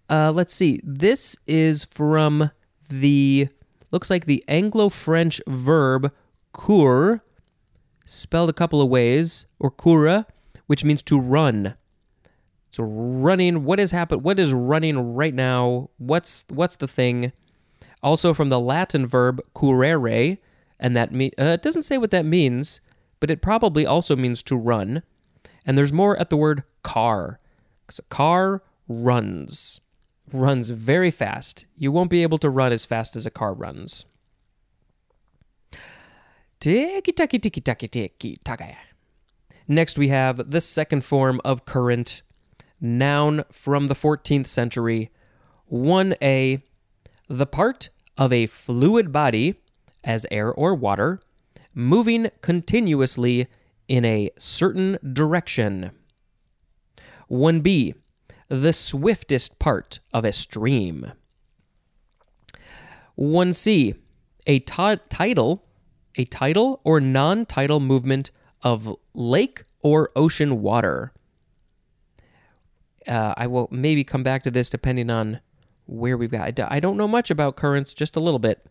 Uh, 0.10 0.32
let's 0.32 0.56
see. 0.56 0.80
This 0.84 1.38
is 1.46 1.86
from 1.86 2.52
the 2.90 3.50
looks 3.92 4.10
like 4.10 4.26
the 4.26 4.44
Anglo-French 4.48 5.42
verb 5.48 6.12
cour, 6.54 7.24
spelled 8.06 8.50
a 8.50 8.54
couple 8.54 8.82
of 8.82 8.90
ways, 8.90 9.46
or 9.60 9.70
coura, 9.70 10.26
which 10.66 10.84
means 10.84 11.04
to 11.04 11.20
run. 11.20 11.76
So 12.80 12.86
running, 12.86 13.66
what 13.66 13.78
has 13.78 13.92
happened? 13.92 14.24
What 14.24 14.40
is 14.40 14.54
running 14.54 15.14
right 15.14 15.34
now? 15.34 15.90
What's 15.98 16.46
what's 16.48 16.78
the 16.78 16.88
thing? 16.88 17.34
Also 18.02 18.34
from 18.34 18.48
the 18.48 18.58
Latin 18.58 19.06
verb 19.06 19.42
currere, 19.54 20.38
and 20.80 20.96
that 20.96 21.10
uh, 21.12 21.44
it 21.44 21.62
doesn't 21.62 21.84
say 21.84 21.98
what 21.98 22.12
that 22.12 22.24
means, 22.24 22.80
but 23.20 23.30
it 23.30 23.42
probably 23.42 23.86
also 23.86 24.16
means 24.16 24.42
to 24.44 24.56
run. 24.56 25.04
And 25.66 25.78
there's 25.78 25.92
more 25.92 26.18
at 26.22 26.30
the 26.30 26.38
word 26.38 26.64
car, 26.82 27.42
because 27.86 28.00
a 28.00 28.04
car 28.04 28.64
runs, 28.88 29.82
runs 30.32 30.70
very 30.70 31.12
fast. 31.12 31.66
You 31.78 31.92
won't 31.92 32.10
be 32.10 32.24
able 32.24 32.38
to 32.38 32.50
run 32.50 32.72
as 32.72 32.86
fast 32.86 33.18
as 33.18 33.26
a 33.26 33.30
car 33.30 33.54
runs. 33.54 34.06
Tiki 36.62 37.12
taki 37.12 37.40
tiki 37.40 37.60
taki 37.60 37.90
tiki 37.90 38.38
taka. 38.46 38.78
Next, 39.68 39.98
we 39.98 40.08
have 40.08 40.50
the 40.50 40.62
second 40.62 41.04
form 41.04 41.42
of 41.44 41.66
current 41.66 42.22
noun 42.82 43.44
from 43.52 43.88
the 43.88 43.96
14th 43.96 44.48
century. 44.48 45.12
1a, 45.72 46.62
the 47.28 47.46
part 47.46 47.90
of 48.18 48.34
a 48.34 48.46
fluid 48.48 49.12
body, 49.12 49.56
as 50.04 50.26
air 50.32 50.52
or 50.52 50.74
water, 50.74 51.20
moving 51.74 52.30
continuously 52.42 53.48
in 53.88 54.06
a 54.06 54.30
certain 54.38 54.98
direction. 55.14 55.92
1b, 57.30 57.94
the 58.48 58.74
swiftest 58.74 59.60
part 59.60 60.00
of 60.14 60.26
a 60.26 60.32
stream. 60.32 61.12
1c, 63.18 63.96
a 64.48 64.60
t- 64.60 64.98
tidal, 65.10 65.66
a 66.16 66.26
tidal 66.26 66.82
or 66.84 67.00
non-tidal 67.00 67.80
movement 67.80 68.32
of 68.62 68.96
lake 69.14 69.64
or 69.82 70.12
ocean 70.16 70.62
water. 70.62 71.14
Uh, 73.08 73.34
I 73.38 73.48
will 73.48 73.68
maybe 73.72 74.04
come 74.04 74.24
back 74.24 74.44
to 74.44 74.52
this 74.52 74.70
depending 74.70 75.10
on 75.10 75.40
where 75.86 76.18
we've 76.18 76.32
got. 76.32 76.60
I 76.60 76.80
don't 76.80 76.98
know 76.98 77.08
much 77.08 77.32
about 77.32 77.56
currents, 77.56 77.94
just 77.94 78.16
a 78.16 78.20
little 78.20 78.40
bit. 78.40 78.66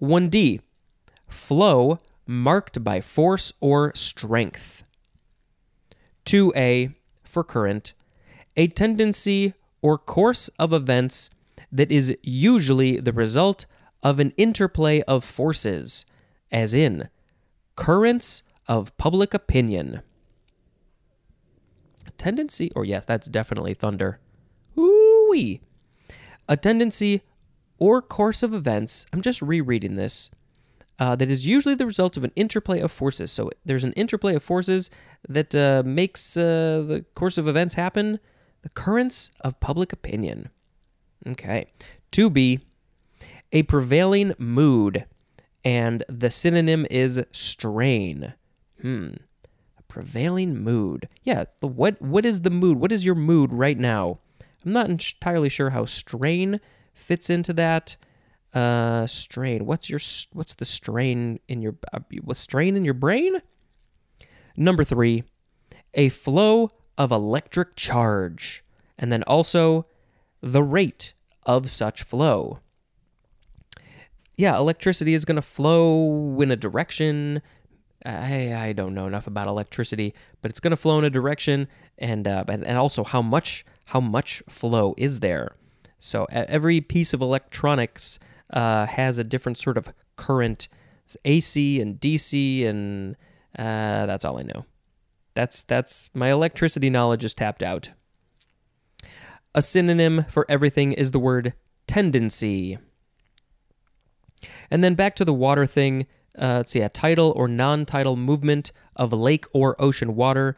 1D, 0.00 0.60
flow 1.28 1.98
marked 2.26 2.84
by 2.84 3.00
force 3.00 3.52
or 3.60 3.92
strength. 3.94 4.84
2A, 6.26 6.94
for 7.24 7.42
current, 7.42 7.92
a 8.56 8.68
tendency 8.68 9.54
or 9.82 9.98
course 9.98 10.48
of 10.58 10.72
events 10.72 11.30
that 11.72 11.90
is 11.90 12.16
usually 12.22 12.98
the 12.98 13.12
result 13.12 13.66
of 14.02 14.20
an 14.20 14.32
interplay 14.36 15.02
of 15.02 15.24
forces, 15.24 16.04
as 16.50 16.74
in 16.74 17.08
currents 17.76 18.42
of 18.68 18.96
public 18.96 19.32
opinion 19.34 20.02
tendency, 22.20 22.70
or 22.76 22.84
yes, 22.84 23.04
that's 23.06 23.26
definitely 23.26 23.74
thunder. 23.74 24.20
Ooh-wee. 24.78 25.62
A 26.48 26.56
tendency 26.56 27.22
or 27.78 28.02
course 28.02 28.42
of 28.42 28.54
events, 28.54 29.06
I'm 29.12 29.22
just 29.22 29.40
rereading 29.40 29.96
this, 29.96 30.30
uh, 30.98 31.16
that 31.16 31.30
is 31.30 31.46
usually 31.46 31.74
the 31.74 31.86
result 31.86 32.18
of 32.18 32.24
an 32.24 32.32
interplay 32.36 32.78
of 32.80 32.92
forces. 32.92 33.32
So 33.32 33.50
there's 33.64 33.84
an 33.84 33.94
interplay 33.94 34.34
of 34.34 34.42
forces 34.42 34.90
that 35.28 35.54
uh, 35.54 35.82
makes 35.86 36.36
uh, 36.36 36.84
the 36.86 37.06
course 37.14 37.38
of 37.38 37.48
events 37.48 37.74
happen, 37.74 38.20
the 38.62 38.68
currents 38.68 39.30
of 39.40 39.58
public 39.58 39.90
opinion. 39.90 40.50
Okay. 41.26 41.72
2b, 42.12 42.60
a 43.52 43.62
prevailing 43.62 44.34
mood, 44.36 45.06
and 45.64 46.04
the 46.06 46.30
synonym 46.30 46.86
is 46.90 47.24
strain. 47.32 48.34
Hmm 48.82 49.12
prevailing 49.90 50.62
mood. 50.62 51.08
Yeah, 51.24 51.44
what 51.60 52.00
what 52.00 52.24
is 52.24 52.40
the 52.40 52.50
mood? 52.50 52.78
What 52.78 52.92
is 52.92 53.04
your 53.04 53.16
mood 53.16 53.52
right 53.52 53.78
now? 53.78 54.20
I'm 54.64 54.72
not 54.72 54.88
entirely 54.88 55.50
sure 55.50 55.70
how 55.70 55.84
strain 55.84 56.60
fits 56.94 57.28
into 57.28 57.52
that. 57.54 57.96
Uh, 58.54 59.06
strain. 59.06 59.66
What's 59.66 59.90
your 59.90 60.00
what's 60.32 60.54
the 60.54 60.64
strain 60.64 61.40
in 61.48 61.60
your 61.60 61.76
uh, 61.92 62.00
what 62.22 62.38
strain 62.38 62.76
in 62.76 62.84
your 62.84 62.94
brain? 62.94 63.42
Number 64.56 64.84
three, 64.84 65.24
a 65.94 66.08
flow 66.08 66.70
of 66.96 67.12
electric 67.12 67.76
charge, 67.76 68.64
and 68.98 69.12
then 69.12 69.22
also 69.24 69.86
the 70.40 70.62
rate 70.62 71.14
of 71.44 71.70
such 71.70 72.02
flow. 72.02 72.60
Yeah, 74.36 74.56
electricity 74.56 75.14
is 75.14 75.24
going 75.24 75.36
to 75.36 75.42
flow 75.42 76.40
in 76.40 76.50
a 76.50 76.56
direction 76.56 77.42
I, 78.04 78.54
I 78.68 78.72
don't 78.72 78.94
know 78.94 79.06
enough 79.06 79.26
about 79.26 79.46
electricity, 79.46 80.14
but 80.40 80.50
it's 80.50 80.60
going 80.60 80.70
to 80.70 80.76
flow 80.76 80.98
in 80.98 81.04
a 81.04 81.10
direction, 81.10 81.68
and, 81.98 82.26
uh, 82.26 82.44
and 82.48 82.64
and 82.64 82.78
also 82.78 83.04
how 83.04 83.22
much 83.22 83.64
how 83.86 84.00
much 84.00 84.42
flow 84.48 84.94
is 84.96 85.20
there. 85.20 85.56
So 85.98 86.26
every 86.30 86.80
piece 86.80 87.12
of 87.12 87.20
electronics 87.20 88.18
uh, 88.52 88.86
has 88.86 89.18
a 89.18 89.24
different 89.24 89.58
sort 89.58 89.76
of 89.76 89.92
current, 90.16 90.68
AC 91.24 91.80
and 91.80 92.00
DC, 92.00 92.66
and 92.66 93.16
uh, 93.58 94.06
that's 94.06 94.24
all 94.24 94.38
I 94.38 94.42
know. 94.42 94.64
That's 95.34 95.62
that's 95.62 96.10
my 96.14 96.30
electricity 96.30 96.88
knowledge 96.88 97.24
is 97.24 97.34
tapped 97.34 97.62
out. 97.62 97.90
A 99.54 99.62
synonym 99.62 100.24
for 100.28 100.46
everything 100.48 100.92
is 100.92 101.10
the 101.10 101.18
word 101.18 101.54
tendency. 101.86 102.78
And 104.70 104.82
then 104.82 104.94
back 104.94 105.16
to 105.16 105.24
the 105.24 105.34
water 105.34 105.66
thing. 105.66 106.06
Uh, 106.38 106.58
let's 106.58 106.72
see, 106.72 106.80
a 106.80 106.88
tidal 106.88 107.32
or 107.36 107.48
non 107.48 107.84
tidal 107.84 108.16
movement 108.16 108.72
of 108.96 109.12
lake 109.12 109.46
or 109.52 109.80
ocean 109.80 110.14
water. 110.14 110.56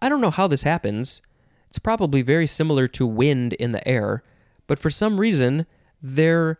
I 0.00 0.08
don't 0.08 0.20
know 0.20 0.30
how 0.30 0.46
this 0.46 0.64
happens. 0.64 1.22
It's 1.68 1.78
probably 1.78 2.22
very 2.22 2.46
similar 2.46 2.86
to 2.88 3.06
wind 3.06 3.52
in 3.54 3.72
the 3.72 3.86
air, 3.86 4.22
but 4.66 4.78
for 4.78 4.90
some 4.90 5.18
reason, 5.18 5.66
there, 6.00 6.58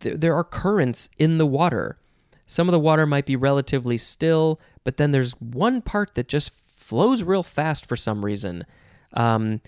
there 0.00 0.34
are 0.34 0.44
currents 0.44 1.08
in 1.18 1.38
the 1.38 1.46
water. 1.46 1.98
Some 2.44 2.68
of 2.68 2.72
the 2.72 2.80
water 2.80 3.06
might 3.06 3.24
be 3.24 3.36
relatively 3.36 3.96
still, 3.96 4.60
but 4.84 4.96
then 4.96 5.12
there's 5.12 5.32
one 5.40 5.80
part 5.80 6.14
that 6.14 6.28
just 6.28 6.50
flows 6.50 7.22
real 7.22 7.42
fast 7.42 7.86
for 7.86 7.96
some 7.96 8.24
reason. 8.24 8.66
Um, 9.14 9.60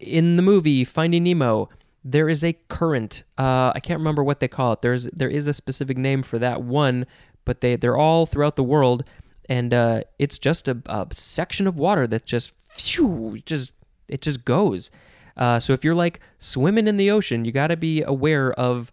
in 0.00 0.36
the 0.36 0.42
movie 0.42 0.84
Finding 0.84 1.24
Nemo, 1.24 1.68
there 2.08 2.28
is 2.28 2.44
a 2.44 2.52
current. 2.68 3.24
Uh, 3.36 3.72
I 3.74 3.80
can't 3.80 3.98
remember 3.98 4.22
what 4.22 4.38
they 4.38 4.46
call 4.46 4.72
it. 4.72 4.80
There's 4.80 5.04
there 5.06 5.28
is 5.28 5.48
a 5.48 5.52
specific 5.52 5.98
name 5.98 6.22
for 6.22 6.38
that 6.38 6.62
one, 6.62 7.04
but 7.44 7.60
they 7.60 7.74
they're 7.74 7.96
all 7.96 8.26
throughout 8.26 8.54
the 8.54 8.62
world, 8.62 9.02
and 9.48 9.74
uh, 9.74 10.02
it's 10.18 10.38
just 10.38 10.68
a, 10.68 10.80
a, 10.86 11.08
section 11.12 11.66
of 11.66 11.76
water 11.76 12.06
that 12.06 12.24
just 12.24 12.52
phew, 12.68 13.38
just 13.44 13.72
it 14.08 14.20
just 14.20 14.44
goes. 14.44 14.92
Uh, 15.36 15.58
so 15.58 15.72
if 15.72 15.84
you're 15.84 15.96
like 15.96 16.20
swimming 16.38 16.86
in 16.86 16.96
the 16.96 17.10
ocean, 17.10 17.44
you 17.44 17.50
got 17.50 17.66
to 17.66 17.76
be 17.76 18.02
aware 18.02 18.52
of 18.52 18.92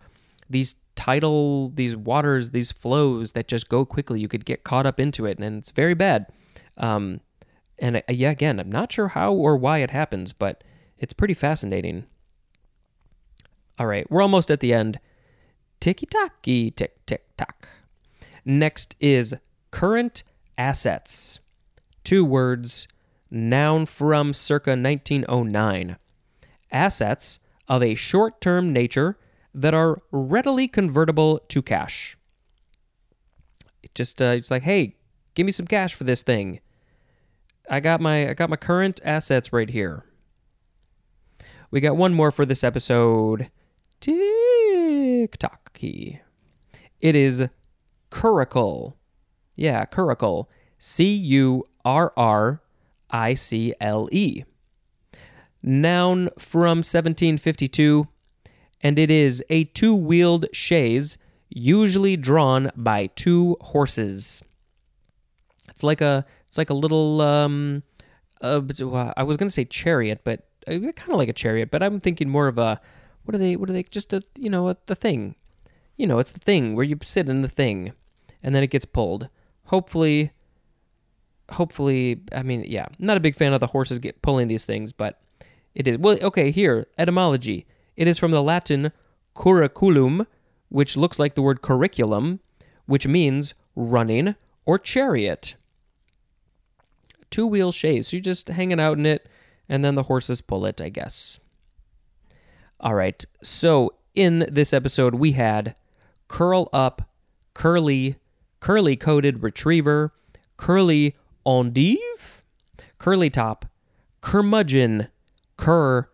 these 0.50 0.76
tidal, 0.96 1.70
these 1.70 1.96
waters, 1.96 2.50
these 2.50 2.72
flows 2.72 3.34
that 3.34 3.48
just 3.48 3.70
go 3.70 3.86
quickly. 3.86 4.20
You 4.20 4.28
could 4.28 4.44
get 4.44 4.64
caught 4.64 4.88
up 4.88 5.00
into 5.00 5.28
it, 5.28 5.38
and 5.38 5.60
it's 5.60 5.70
very 5.70 5.94
bad. 5.94 6.26
Um, 6.78 7.22
and 7.78 7.98
uh, 7.98 8.02
yeah, 8.10 8.32
again, 8.32 8.60
I'm 8.60 8.72
not 8.72 8.92
sure 8.92 9.10
how 9.10 9.34
or 9.34 9.56
why 9.56 9.80
it 9.80 9.92
happens, 9.92 10.34
but 10.34 10.64
it's 10.98 11.14
pretty 11.14 11.36
fascinating. 11.36 12.08
All 13.80 13.88
right, 13.88 14.10
we're 14.10 14.22
almost 14.22 14.52
at 14.52 14.60
the 14.60 14.74
end. 14.74 15.00
Ticky 15.80 16.06
tacky, 16.06 16.72
tick 16.72 17.06
tick 17.06 17.26
tock. 17.38 17.68
Next 18.46 18.96
is 19.00 19.36
current 19.72 20.24
assets. 20.58 21.40
Two 22.04 22.24
words, 22.24 22.88
noun 23.32 23.86
from 23.86 24.34
circa 24.34 24.72
1909. 24.72 25.98
Assets 26.72 27.40
of 27.68 27.82
a 27.82 27.96
short 27.96 28.42
term 28.42 28.72
nature 28.72 29.18
that 29.54 29.74
are 29.74 30.02
readily 30.12 30.68
convertible 30.68 31.40
to 31.48 31.62
cash. 31.62 32.18
It 33.82 33.94
just 33.96 34.22
uh, 34.22 34.26
it's 34.26 34.52
like, 34.52 34.64
hey, 34.64 34.96
give 35.36 35.46
me 35.46 35.52
some 35.52 35.68
cash 35.68 35.94
for 35.94 36.04
this 36.04 36.22
thing. 36.22 36.60
I 37.70 37.80
got 37.80 38.02
my 38.02 38.30
I 38.30 38.34
got 38.34 38.50
my 38.50 38.56
current 38.56 39.00
assets 39.04 39.54
right 39.54 39.70
here. 39.70 40.04
We 41.72 41.82
got 41.82 41.98
one 41.98 42.14
more 42.14 42.32
for 42.32 42.46
this 42.46 42.64
episode. 42.64 43.50
Key. 45.74 46.20
It 47.00 47.16
is 47.16 47.48
curricle. 48.10 48.98
Yeah, 49.56 49.86
curricle. 49.86 50.50
C 50.78 51.14
U 51.14 51.68
R 51.86 52.12
R 52.18 52.62
I 53.10 53.34
C 53.34 53.74
L 53.80 54.10
E. 54.12 54.44
Noun 55.62 56.30
from 56.38 56.80
1752, 56.80 58.10
and 58.82 59.00
it 59.00 59.10
is 59.10 59.42
a 59.50 59.64
two 59.64 59.96
wheeled 59.96 60.48
chaise, 60.52 61.18
usually 61.48 62.18
drawn 62.18 62.72
by 62.76 63.08
two 63.16 63.56
horses. 63.62 64.44
It's 65.70 65.84
like 65.84 66.02
a 66.02 66.26
it's 66.46 66.58
like 66.58 66.70
a 66.70 66.74
little 66.74 67.22
um, 67.22 67.84
uh, 68.42 68.62
I 69.16 69.24
was 69.24 69.38
gonna 69.38 69.50
say 69.50 69.64
chariot, 69.64 70.22
but 70.26 70.46
uh, 70.68 70.72
kind 70.72 71.12
of 71.12 71.18
like 71.18 71.30
a 71.30 71.34
chariot, 71.34 71.72
but 71.72 71.82
I'm 71.82 72.02
thinking 72.02 72.28
more 72.28 72.50
of 72.50 72.58
a 72.58 72.82
what 73.24 73.36
are 73.36 73.38
they? 73.38 73.56
What 73.56 73.70
are 73.70 73.74
they? 73.74 73.84
Just 73.84 74.14
a 74.14 74.22
you 74.38 74.50
know 74.50 74.70
a, 74.70 74.78
the 74.86 74.96
thing, 74.96 75.36
you 75.98 76.08
know, 76.08 76.20
it's 76.20 76.32
the 76.32 76.40
thing 76.40 76.76
where 76.76 76.86
you 76.86 76.98
sit 77.02 77.30
in 77.30 77.42
the 77.42 77.50
thing, 77.50 77.94
and 78.42 78.54
then 78.54 78.64
it 78.64 78.70
gets 78.70 78.86
pulled. 78.86 79.30
Hopefully, 79.66 80.32
hopefully, 81.52 82.22
I 82.32 82.44
mean, 82.44 82.66
yeah, 82.68 82.88
not 83.00 83.18
a 83.18 83.22
big 83.22 83.36
fan 83.36 83.54
of 83.54 83.60
the 83.60 83.68
horses 83.68 84.00
get 84.00 84.22
pulling 84.22 84.48
these 84.48 84.66
things, 84.66 84.94
but 84.94 85.22
it 85.76 85.88
is. 85.88 85.98
Well, 85.98 86.18
okay, 86.22 86.52
here 86.52 86.88
etymology. 86.98 87.66
It 87.96 88.08
is 88.08 88.18
from 88.18 88.32
the 88.32 88.42
Latin 88.42 88.92
curriculum, 89.36 90.28
which 90.70 90.98
looks 90.98 91.20
like 91.20 91.36
the 91.36 91.42
word 91.42 91.62
curriculum, 91.62 92.40
which 92.86 93.08
means 93.08 93.54
running 93.76 94.36
or 94.66 94.78
chariot. 94.80 95.56
Two 97.30 97.48
wheel 97.48 97.72
chaise. 97.72 98.08
So 98.08 98.18
you're 98.18 98.22
just 98.22 98.48
hanging 98.48 98.80
out 98.80 98.98
in 98.98 99.06
it, 99.06 99.28
and 99.70 99.84
then 99.84 99.96
the 99.96 100.04
horses 100.04 100.42
pull 100.42 100.66
it, 100.66 100.82
I 100.82 100.90
guess. 100.90 101.40
All 102.84 102.96
right. 102.96 103.24
So 103.42 103.94
in 104.14 104.46
this 104.52 104.74
episode, 104.74 105.16
we 105.16 105.32
had 105.32 105.74
curl 106.28 106.68
up, 106.74 107.10
curly, 107.54 108.18
curly 108.60 108.98
coated 108.98 109.42
retriever, 109.42 110.12
curly 110.58 111.16
endive, 111.46 112.44
curly 112.98 113.30
top, 113.30 113.66
curmudgeon, 114.20 115.08
curr, 115.56 116.10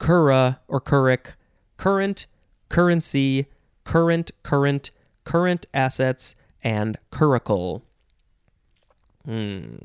cura 0.00 0.58
or 0.66 0.80
curric, 0.80 1.36
currant, 1.76 2.26
currency, 2.68 3.46
current, 3.84 4.32
current, 4.42 4.90
current 5.22 5.66
assets, 5.72 6.34
and 6.64 6.98
curricle. 7.12 7.84
Hmm. 9.24 9.76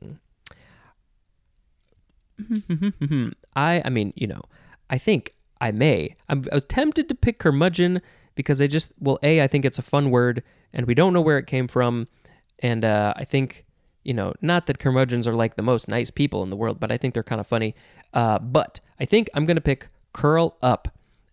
I 3.56 3.84
I 3.86 3.89
mean, 3.89 4.12
you 4.15 4.25
know, 4.25 4.41
I 4.89 4.97
think 4.97 5.36
I 5.63 5.71
may. 5.71 6.17
I'm, 6.28 6.45
I 6.52 6.56
was 6.56 6.65
tempted 6.65 7.08
to 7.08 7.15
pick 7.15 7.39
curmudgeon 7.39 8.02
because 8.36 8.60
I 8.60 8.67
just, 8.67 8.91
well, 8.99 9.17
A, 9.23 9.41
I 9.41 9.47
think 9.47 9.63
it's 9.63 9.80
a 9.80 9.82
fun 9.82 10.12
word 10.12 10.43
and 10.73 10.86
we 10.86 10.93
don't 10.93 11.13
know 11.13 11.21
where 11.21 11.38
it 11.38 11.47
came 11.47 11.69
from. 11.69 12.10
And 12.60 12.84
uh, 12.84 13.13
I 13.15 13.23
think, 13.23 13.63
you 14.04 14.13
know, 14.13 14.34
not 14.41 14.65
that 14.65 14.78
curmudgeons 14.78 15.26
are 15.26 15.34
like 15.34 15.56
the 15.56 15.62
most 15.62 15.88
nice 15.88 16.12
people 16.12 16.43
in 16.43 16.49
the 16.49 16.58
world, 16.58 16.82
but 16.82 16.91
I 16.91 16.97
think 16.97 17.13
they're 17.13 17.23
kind 17.23 17.39
of 17.39 17.47
funny. 17.47 17.76
Uh, 18.13 18.39
but 18.39 18.82
I 18.99 19.06
think 19.06 19.30
I'm 19.34 19.45
going 19.45 19.56
to 19.56 19.62
pick 19.62 19.88
curl 20.12 20.58
up 20.62 20.89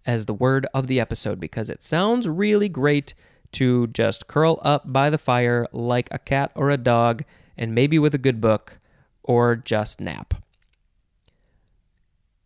as 0.06 0.26
the 0.26 0.34
word 0.34 0.64
of 0.72 0.86
the 0.86 1.00
episode 1.00 1.40
because 1.40 1.68
it 1.68 1.82
sounds 1.82 2.28
really 2.28 2.68
great 2.68 3.14
to 3.52 3.88
just 3.88 4.28
curl 4.28 4.60
up 4.62 4.92
by 4.92 5.10
the 5.10 5.18
fire 5.18 5.66
like 5.72 6.06
a 6.12 6.20
cat 6.20 6.52
or 6.54 6.70
a 6.70 6.76
dog 6.76 7.24
and 7.58 7.74
maybe 7.74 7.98
with 7.98 8.14
a 8.14 8.18
good 8.18 8.40
book 8.40 8.78
or 9.24 9.56
just 9.56 10.00
nap. 10.00 10.34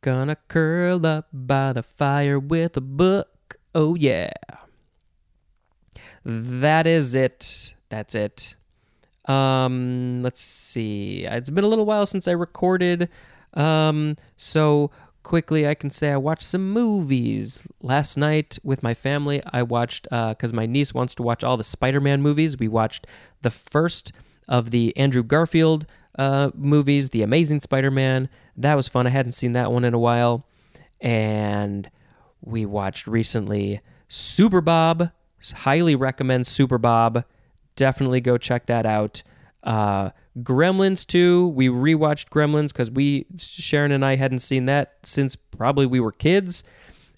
Gonna 0.05 0.37
curl 0.49 1.07
up 1.07 1.29
by 1.33 1.73
the 1.73 1.83
fire 1.83 2.39
with 2.39 2.77
a 2.77 2.83
book. 2.83 3.57
Oh, 3.75 3.95
yeah. 3.95 4.35
That 6.27 6.87
is 6.87 7.15
it. 7.15 7.75
That's 7.89 8.15
it. 8.15 8.55
Um, 9.25 10.21
let's 10.23 10.43
see. 10.43 11.25
It's 11.25 11.49
been 11.49 11.65
a 11.65 11.69
little 11.69 11.87
while 11.87 12.05
since 12.05 12.29
I 12.29 12.33
recorded. 12.33 13.09
Um, 13.55 14.17
so 14.37 14.91
quickly 15.23 15.67
I 15.67 15.73
can 15.73 15.89
say 15.89 16.13
I 16.13 16.19
watched 16.19 16.43
some 16.43 16.71
movies. 16.71 17.67
Last 17.81 18.19
night 18.19 18.59
with 18.63 18.83
my 18.83 18.93
family, 18.93 19.41
I 19.55 19.63
watched 19.63 20.03
because 20.03 20.53
uh, 20.53 20.57
my 20.57 20.67
niece 20.67 20.93
wants 20.93 21.15
to 21.15 21.23
watch 21.23 21.43
all 21.43 21.57
the 21.57 21.65
Spider-Man 21.65 22.21
movies. 22.21 22.59
We 22.59 22.69
watched 22.69 23.07
the 23.41 23.49
first 23.49 24.13
of 24.49 24.71
the 24.71 24.95
Andrew 24.99 25.23
Garfield 25.23 25.87
uh, 26.19 26.51
movies, 26.55 27.09
The 27.09 27.23
Amazing 27.23 27.61
Spider 27.61 27.91
Man. 27.91 28.29
That 28.57 28.75
was 28.75 28.89
fun. 28.89 29.07
I 29.07 29.11
hadn't 29.11 29.33
seen 29.33 29.53
that 29.53 29.73
one 29.73 29.85
in 29.85 29.95
a 29.95 29.99
while. 29.99 30.47
And 31.01 31.91
we 32.41 32.67
watched 32.67 33.07
recently 33.07 33.81
Super 34.09 34.61
Bob. 34.61 35.11
Highly 35.53 35.95
recommend 35.95 36.47
Super 36.47 36.79
Bob. 36.79 37.25
Definitely 37.77 38.21
go 38.21 38.39
check 38.39 38.67
that 38.67 38.87
out. 38.87 39.23
Uh, 39.63 40.11
Gremlins 40.39 41.07
2. 41.07 41.49
We 41.49 41.69
rewatched 41.69 42.29
Gremlins 42.29 42.69
because 42.69 42.91
we, 42.91 43.27
Sharon 43.39 43.93
and 43.93 44.05
I, 44.05 44.17
hadn't 44.17 44.41
seen 44.41 44.67
that 44.67 44.99
since 45.03 45.37
probably 45.37 45.87
we 45.87 46.01
were 46.01 46.13
kids. 46.13 46.65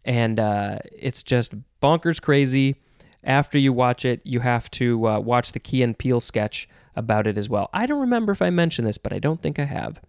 And 0.04 0.38
uh, 0.38 0.78
it's 0.92 1.22
just 1.22 1.54
bonkers 1.82 2.20
crazy. 2.20 2.76
After 3.24 3.58
you 3.58 3.72
watch 3.72 4.04
it, 4.04 4.20
you 4.24 4.40
have 4.40 4.70
to 4.72 5.08
uh, 5.08 5.18
watch 5.18 5.52
the 5.52 5.58
Key 5.58 5.82
and 5.82 5.98
Peele 5.98 6.20
sketch 6.20 6.68
about 6.94 7.26
it 7.26 7.36
as 7.36 7.48
well. 7.48 7.68
I 7.72 7.86
don't 7.86 8.00
remember 8.00 8.32
if 8.32 8.40
I 8.40 8.50
mentioned 8.50 8.86
this, 8.86 8.98
but 8.98 9.12
I 9.12 9.18
don't 9.18 9.42
think 9.42 9.58
I 9.58 9.64
have. 9.64 10.00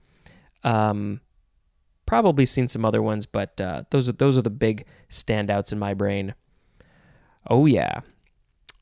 Um, 0.63 1.22
probably 2.06 2.46
seen 2.46 2.67
some 2.67 2.86
other 2.86 3.02
ones, 3.02 3.26
but 3.26 3.60
uh, 3.62 3.84
those 3.91 4.10
are 4.10 4.13
those 4.13 4.38
are 4.38 4.41
the 4.41 4.50
big 4.50 4.86
standouts 5.10 5.72
in 5.72 5.80
my 5.80 5.93
brain. 5.93 6.34
Oh 7.50 7.65
yeah. 7.65 8.02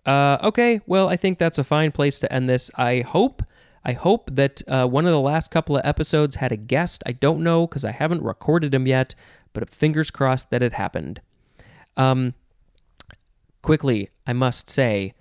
Uh, 0.06 0.38
okay, 0.44 0.82
well 0.86 1.10
I 1.10 1.18
think 1.18 1.38
that's 1.38 1.58
a 1.58 1.64
fine 1.64 1.92
place 1.92 2.20
to 2.20 2.32
end 2.32 2.48
this. 2.48 2.72
I 2.76 3.02
hope 3.02 3.42
I 3.84 3.94
hope 3.94 4.30
that 4.34 4.62
uh, 4.68 4.88
one 4.88 5.06
of 5.06 5.12
the 5.12 5.20
last 5.20 5.52
couple 5.52 5.78
of 5.78 5.86
episodes 5.86 6.36
had 6.36 6.52
a 6.52 6.58
guest. 6.58 7.04
I 7.06 7.12
don't 7.12 7.44
know 7.44 7.68
because 7.68 7.86
I 7.86 7.92
haven't 7.92 8.24
recorded 8.24 8.74
him 8.74 8.88
yet, 8.88 9.14
but 9.54 9.70
fingers 9.70 10.10
crossed 10.10 10.50
that 10.50 10.64
it 10.64 10.74
happened. 10.74 11.22
Um, 11.96 12.34
quickly, 13.62 14.10
I 14.26 14.34
must 14.34 14.70
say, 14.70 15.14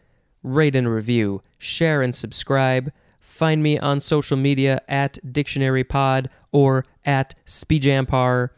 rate 0.42 0.74
and 0.74 0.88
review, 0.90 1.42
share 1.58 2.00
and 2.00 2.14
subscribe. 2.14 2.90
Find 3.20 3.62
me 3.62 3.78
on 3.78 4.00
social 4.00 4.36
media 4.36 4.80
at 4.88 5.18
Dictionary 5.30 5.84
Pod 5.84 6.30
or 6.54 6.86
at 7.04 7.34
Spejampar. 7.44 8.50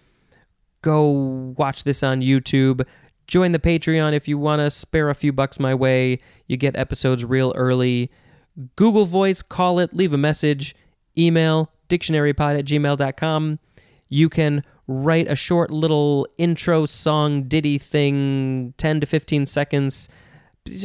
go 0.83 1.55
watch 1.57 1.83
this 1.83 2.05
on 2.05 2.21
YouTube. 2.21 2.87
Join 3.27 3.51
the 3.51 3.59
Patreon 3.59 4.13
if 4.13 4.29
you 4.29 4.39
want 4.39 4.61
to 4.61 4.71
spare 4.71 5.11
a 5.11 5.15
few 5.15 5.33
bucks 5.33 5.59
my 5.59 5.75
way. 5.75 6.21
You 6.47 6.57
get 6.57 6.77
episodes 6.77 7.25
real 7.25 7.53
early. 7.57 8.13
Google 8.77 9.07
Voice, 9.07 9.43
call 9.43 9.81
it, 9.81 9.95
leave 9.95 10.13
a 10.13 10.19
message, 10.19 10.77
email 11.19 11.73
dictionarypod 11.89 12.59
at 12.59 12.67
gmail.com. 12.67 13.59
You 14.09 14.29
can 14.29 14.63
write 14.87 15.29
a 15.29 15.35
short 15.35 15.71
little 15.71 16.29
intro 16.39 16.87
song 16.87 17.45
ditty 17.45 17.79
thing, 17.79 18.75
10 18.77 19.01
to 19.01 19.07
15 19.07 19.47
seconds. 19.47 20.09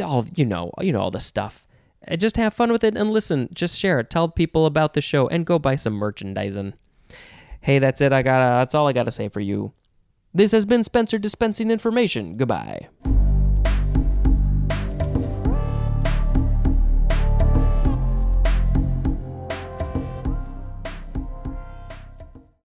All 0.02 0.26
you 0.36 0.46
know, 0.46 0.72
you 0.80 0.94
know 0.94 1.02
all 1.02 1.12
the 1.12 1.20
stuff. 1.20 1.68
Just 2.18 2.38
have 2.38 2.54
fun 2.54 2.72
with 2.72 2.84
it 2.84 2.98
and 2.98 3.12
listen. 3.12 3.50
Just 3.54 3.78
share 3.78 4.00
it. 4.00 4.10
Tell 4.10 4.30
people 4.30 4.66
about 4.66 4.94
the 4.94 5.02
show 5.02 5.28
and 5.28 5.46
go 5.46 5.60
buy 5.60 5.76
some 5.76 5.94
merchandising. 5.94 6.74
Hey, 7.62 7.80
that's 7.80 8.02
it. 8.02 8.12
I 8.12 8.22
got 8.22 8.60
that's 8.60 8.76
all 8.76 8.88
I 8.88 8.94
got 8.94 9.04
to 9.06 9.12
say 9.12 9.30
for 9.30 9.40
you. 9.40 9.74
This 10.34 10.52
has 10.52 10.66
been 10.66 10.84
Spencer 10.84 11.18
dispensing 11.18 11.72
information. 11.72 12.38
Goodbye. 12.38 12.88